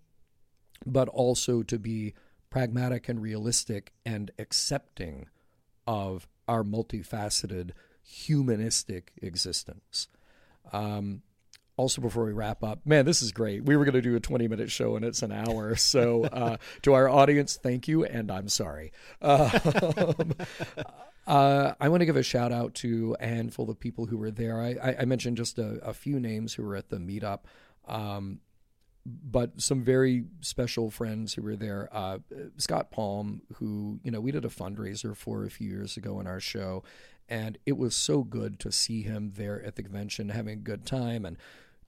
[0.86, 2.14] but also to be
[2.50, 5.28] pragmatic and realistic and accepting
[5.88, 7.72] of our multifaceted
[8.08, 10.08] humanistic existence.
[10.72, 11.22] Um,
[11.76, 13.64] also, before we wrap up, man, this is great.
[13.64, 15.76] We were going to do a 20 minute show and it's an hour.
[15.76, 18.92] So, uh, to our audience, thank you, and I'm sorry.
[19.22, 19.52] Um,
[21.28, 24.32] uh, I want to give a shout out to a handful of people who were
[24.32, 24.60] there.
[24.60, 27.42] I, I, I mentioned just a, a, few names who were at the meetup.
[27.88, 28.40] Um,
[29.08, 31.88] but some very special friends who were there.
[31.92, 32.20] Uh,
[32.58, 36.28] Scott Palm, who you know we did a fundraiser for a few years ago in
[36.28, 36.84] our show,
[37.30, 40.86] and it was so good to see him there at the convention having a good
[40.86, 41.38] time and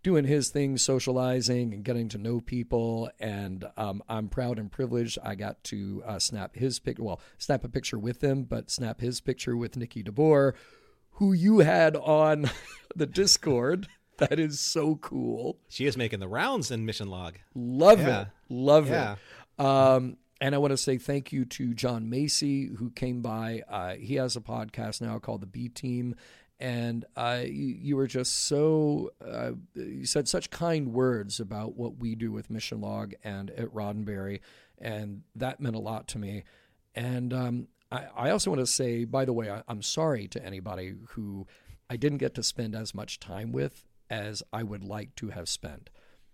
[0.02, 3.10] doing his thing, socializing and getting to know people.
[3.20, 5.18] And um, I'm proud and privileged.
[5.24, 9.02] I got to uh, snap his pic, well, snap a picture with him, but snap
[9.02, 10.54] his picture with Nikki DeBoer,
[11.14, 12.50] who you had on
[12.96, 13.88] the Discord.
[14.20, 15.58] That is so cool.
[15.70, 17.36] She is making the rounds in Mission Log.
[17.56, 18.22] Love Yeah.
[18.24, 18.28] it.
[18.50, 19.16] Love Yeah.
[19.58, 19.64] it.
[19.66, 23.64] Um, and I want to say thank you to John Macy, who came by.
[23.70, 26.16] Uh, he has a podcast now called The B Team.
[26.62, 31.98] And uh, you, you were just so, uh, you said such kind words about what
[31.98, 34.42] we do with Mission Log and at Roddenberry.
[34.78, 36.44] And that meant a lot to me.
[36.96, 40.46] And um, I, I also want to say, by the way, I, I'm sorry to
[40.46, 41.48] anybody who
[41.90, 45.48] I didn't get to spend as much time with as I would like to have
[45.50, 45.90] spent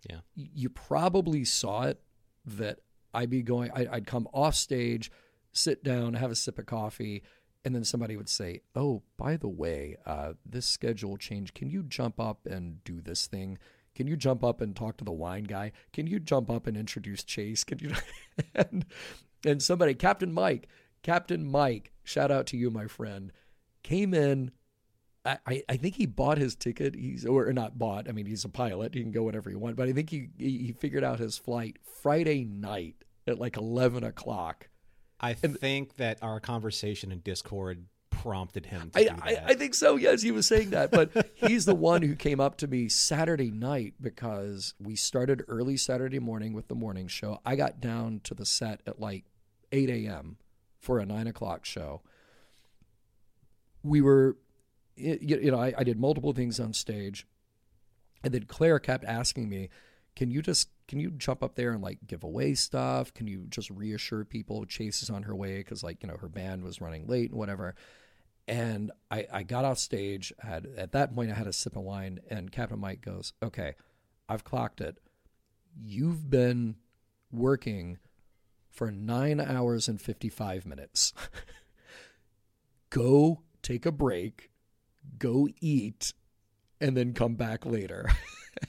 [0.09, 0.19] Yeah.
[0.35, 2.01] you probably saw it
[2.45, 2.79] that
[3.13, 5.11] I'd be going, I, I'd come off stage,
[5.51, 7.23] sit down, have a sip of coffee,
[7.63, 11.53] and then somebody would say, "Oh, by the way, uh, this schedule change.
[11.53, 13.57] Can you jump up and do this thing?
[13.95, 15.71] Can you jump up and talk to the wine guy?
[15.93, 17.63] Can you jump up and introduce Chase?
[17.63, 17.93] Can you?"
[18.55, 18.85] and,
[19.45, 20.67] and somebody, Captain Mike,
[21.01, 23.31] Captain Mike, shout out to you, my friend,
[23.81, 24.51] came in
[25.25, 26.95] I- I, think he bought his ticket.
[26.95, 28.07] He's or not bought.
[28.07, 28.93] I mean, he's a pilot.
[28.93, 29.75] He can go whenever he wants.
[29.75, 32.95] But I think he he figured out his flight Friday night
[33.27, 34.69] at like eleven o'clock.
[35.19, 39.43] I think that our conversation in Discord prompted him to I, do I.
[39.47, 39.95] I think so.
[39.95, 40.91] Yes, he was saying that.
[40.91, 45.77] But he's the one who came up to me Saturday night because we started early
[45.77, 47.39] Saturday morning with the morning show.
[47.45, 49.25] I got down to the set at like
[49.71, 50.37] eight a.m.
[50.79, 52.01] for a nine o'clock show.
[53.83, 54.37] We were
[54.95, 57.27] you you know, I, I did multiple things on stage,
[58.23, 59.69] and then Claire kept asking me,
[60.15, 63.13] "Can you just can you jump up there and like give away stuff?
[63.13, 66.29] Can you just reassure people Chase is on her way because like you know her
[66.29, 67.75] band was running late and whatever."
[68.47, 70.31] And I, I got off stage.
[70.39, 73.75] Had at that point I had a sip of wine, and Captain Mike goes, "Okay,
[74.29, 74.97] I've clocked it.
[75.83, 76.75] You've been
[77.31, 77.97] working
[78.69, 81.13] for nine hours and fifty five minutes.
[82.89, 84.51] Go take a break."
[85.17, 86.13] Go eat
[86.79, 88.09] and then come back later.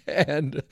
[0.08, 0.64] And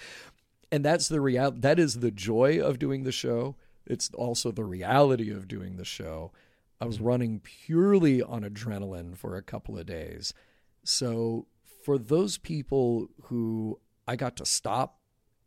[0.72, 3.54] and that's the real that is the joy of doing the show.
[3.86, 6.32] It's also the reality of doing the show.
[6.80, 10.34] I was running purely on adrenaline for a couple of days.
[10.82, 11.46] So
[11.84, 14.98] for those people who i got to stop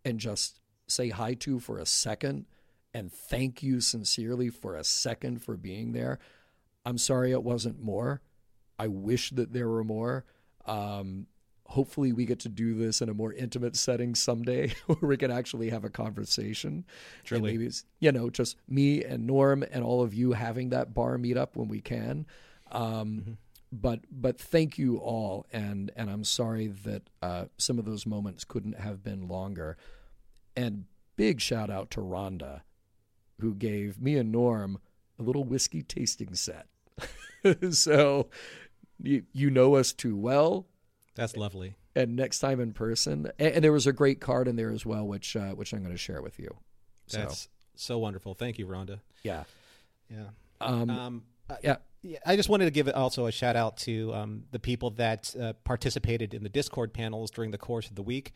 [0.05, 2.45] and just say hi to for a second
[2.93, 6.19] and thank you sincerely for a second for being there
[6.85, 8.21] i'm sorry it wasn't more
[8.79, 10.25] I wish that there were more.
[10.65, 11.27] Um,
[11.65, 15.31] hopefully, we get to do this in a more intimate setting someday, where we can
[15.31, 16.71] actually have a conversation.
[16.71, 16.85] And
[17.25, 17.51] Truly.
[17.51, 21.17] maybe it's you know just me and Norm and all of you having that bar
[21.17, 22.25] meetup when we can.
[22.71, 23.37] Um,
[23.71, 28.43] but but thank you all, and and I'm sorry that uh, some of those moments
[28.43, 29.77] couldn't have been longer.
[30.55, 32.61] And big shout out to Rhonda,
[33.39, 34.79] who gave me and Norm
[35.19, 36.67] a little whiskey tasting set.
[37.71, 38.29] so
[39.01, 40.67] you, you know us too well.
[41.15, 41.75] That's lovely.
[41.95, 44.85] And next time in person, and, and there was a great card in there as
[44.85, 46.55] well, which uh, which I'm going to share with you.
[47.07, 48.33] So, That's so wonderful.
[48.35, 48.99] Thank you, Rhonda.
[49.23, 49.43] yeah,
[50.09, 50.27] Yeah.
[50.61, 51.23] um, Um.
[51.63, 51.77] Yeah,
[52.25, 55.53] I just wanted to give also a shout out to um, the people that uh,
[55.63, 58.33] participated in the Discord panels during the course of the week.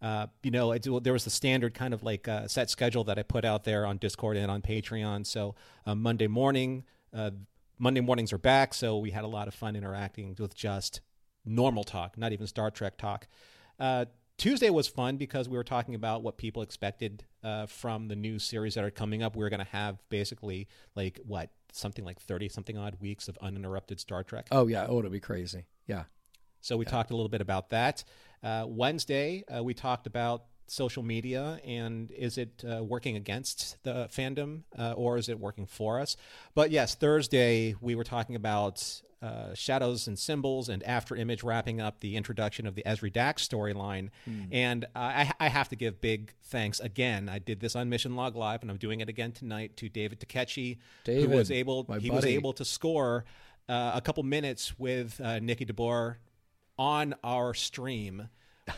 [0.00, 3.18] Uh, you know, it, there was the standard kind of like uh, set schedule that
[3.18, 5.26] I put out there on Discord and on Patreon.
[5.26, 5.54] So
[5.84, 7.32] uh, Monday morning, uh,
[7.80, 8.74] Monday mornings are back.
[8.74, 11.00] So we had a lot of fun interacting with just
[11.44, 13.26] normal talk, not even Star Trek talk.
[13.78, 14.04] Uh,
[14.36, 18.38] Tuesday was fun because we were talking about what people expected uh, from the new
[18.38, 19.34] series that are coming up.
[19.34, 23.38] We are going to have basically like what something like thirty something odd weeks of
[23.40, 24.48] uninterrupted Star Trek.
[24.50, 24.86] Oh yeah.
[24.88, 25.64] Oh, it'll be crazy.
[25.86, 26.04] Yeah.
[26.60, 28.04] So we talked a little bit about that.
[28.42, 34.08] Uh, Wednesday, uh, we talked about social media and is it uh, working against the
[34.12, 36.16] fandom uh, or is it working for us?
[36.54, 42.00] But yes, Thursday, we were talking about uh, shadows and symbols and Afterimage wrapping up
[42.00, 44.08] the introduction of the Ezri Dax storyline.
[44.52, 47.28] And I, I have to give big thanks again.
[47.28, 50.20] I did this on Mission Log Live and I'm doing it again tonight to David
[50.20, 53.24] Takechi, who was able, he was able to score
[53.68, 56.16] uh, a couple minutes with uh, Nikki DeBoer
[56.78, 58.28] on our stream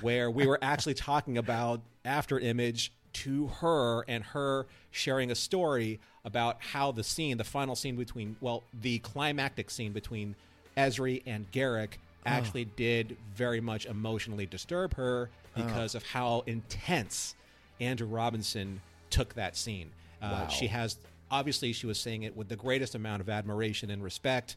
[0.01, 6.57] where we were actually talking about Afterimage to her and her sharing a story about
[6.61, 10.35] how the scene the final scene between well the climactic scene between
[10.77, 17.35] Ezri and Garak actually did very much emotionally disturb her because of how intense
[17.81, 18.81] Andrew Robinson
[19.11, 19.91] took that scene.
[20.23, 20.97] Uh, She has
[21.31, 24.57] obviously she was saying it with the greatest amount of admiration and respect,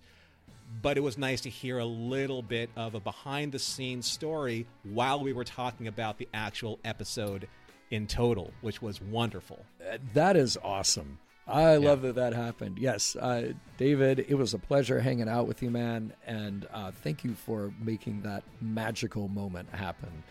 [0.82, 4.66] but it was nice to hear a little bit of a behind the scenes story
[4.84, 7.48] while we were talking about the actual episode
[7.92, 9.66] in total, which was wonderful.
[10.14, 11.20] That is awesome.
[11.48, 12.80] I love that that happened.
[12.80, 17.24] Yes, uh, David, it was a pleasure hanging out with you, man, and uh, thank
[17.24, 20.24] you for making that magical moment happen.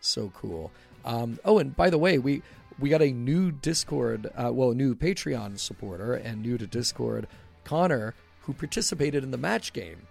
[0.00, 0.70] So cool.
[1.04, 2.42] Um, oh, and by the way, we
[2.78, 7.26] we got a new Discord, uh, well, a new Patreon supporter, and new to Discord,
[7.64, 10.06] Connor, who participated in the match game.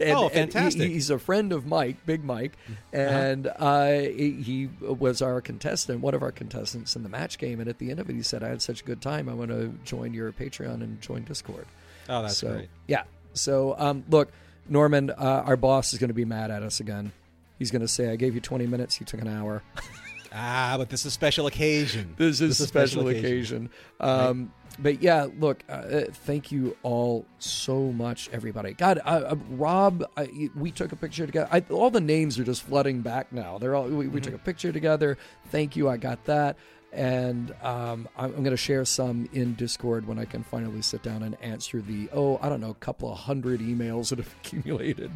[0.00, 0.90] And, Oh, and he- fantastic.
[0.90, 2.56] he's a friend of Mike, Big Mike,
[2.92, 7.60] and uh, he, he was our contestant, one of our contestants in the match game.
[7.60, 9.28] And at the end of it, he said, "I had such a good time.
[9.28, 11.66] I want to join your Patreon and join Discord."
[12.08, 12.68] Oh, that's so, great.
[12.88, 13.04] Yeah.
[13.34, 14.32] So, um, look,
[14.68, 17.12] Norman, uh, our boss is going to be mad at us again.
[17.60, 18.98] He's going to say, "I gave you 20 minutes.
[18.98, 19.62] You took an hour."
[20.34, 22.14] Ah, but this is a special occasion.
[22.18, 23.70] this is a special occasion.
[24.00, 28.72] Um, But yeah, look, uh, uh, thank you all so much, everybody.
[28.72, 31.48] God, uh, uh, Rob, I, we took a picture together.
[31.52, 33.56] I, all the names are just flooding back now.
[33.58, 35.16] They're all we, we took a picture together.
[35.52, 36.56] Thank you, I got that.
[36.94, 41.24] And um, I'm, going to share some in Discord when I can finally sit down
[41.24, 45.10] and answer the oh I don't know a couple of hundred emails that have accumulated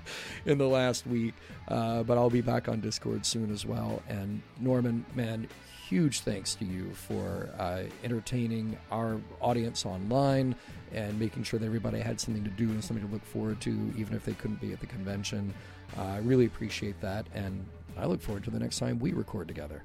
[0.45, 1.35] in the last week.
[1.69, 4.03] Uh, but I'll be back on Discord soon as well.
[4.09, 5.47] And Norman, man,
[5.89, 10.55] huge thanks to you for uh, entertaining our audience online
[10.93, 13.71] and making sure that everybody had something to do and something to look forward to,
[13.97, 15.53] even if they couldn't be at the convention.
[15.97, 17.65] Uh, I really appreciate that, and
[17.97, 19.83] I look forward to the next time we record together.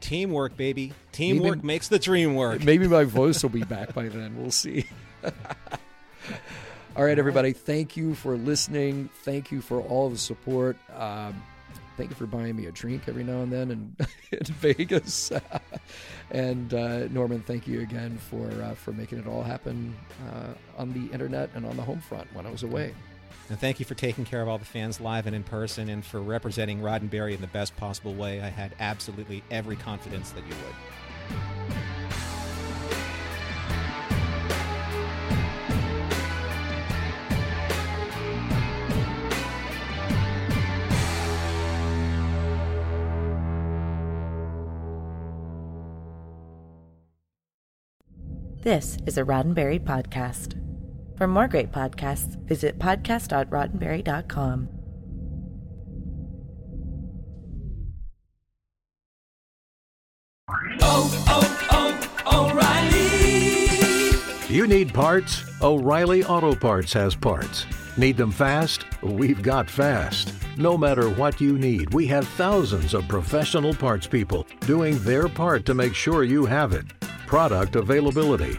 [0.00, 0.92] Teamwork, baby.
[1.12, 2.64] Teamwork Maybe- makes the dream work.
[2.64, 4.36] Maybe my voice will be back by then.
[4.40, 4.86] We'll see.
[6.96, 7.52] all right, everybody.
[7.52, 9.10] Thank you for listening.
[9.24, 10.76] Thank you for all the support.
[10.96, 11.42] Um,
[11.96, 13.96] thank you for buying me a drink every now and then in,
[14.32, 15.32] in Vegas.
[16.30, 19.94] and uh, Norman, thank you again for uh, for making it all happen
[20.32, 22.94] uh, on the internet and on the home front when I was away.
[23.50, 26.04] And thank you for taking care of all the fans live and in person and
[26.04, 28.40] for representing Roddenberry in the best possible way.
[28.40, 30.74] I had absolutely every confidence that you would.
[48.62, 50.69] This is a Roddenberry podcast.
[51.20, 54.68] For more great podcasts, visit podcast.roddenberry.com.
[60.80, 62.48] Oh, oh, oh,
[64.48, 64.54] O'Reilly!
[64.54, 65.44] You need parts?
[65.60, 67.66] O'Reilly Auto Parts has parts.
[67.98, 68.86] Need them fast?
[69.02, 70.32] We've got fast.
[70.56, 75.66] No matter what you need, we have thousands of professional parts people doing their part
[75.66, 76.86] to make sure you have it.
[77.26, 78.58] Product availability.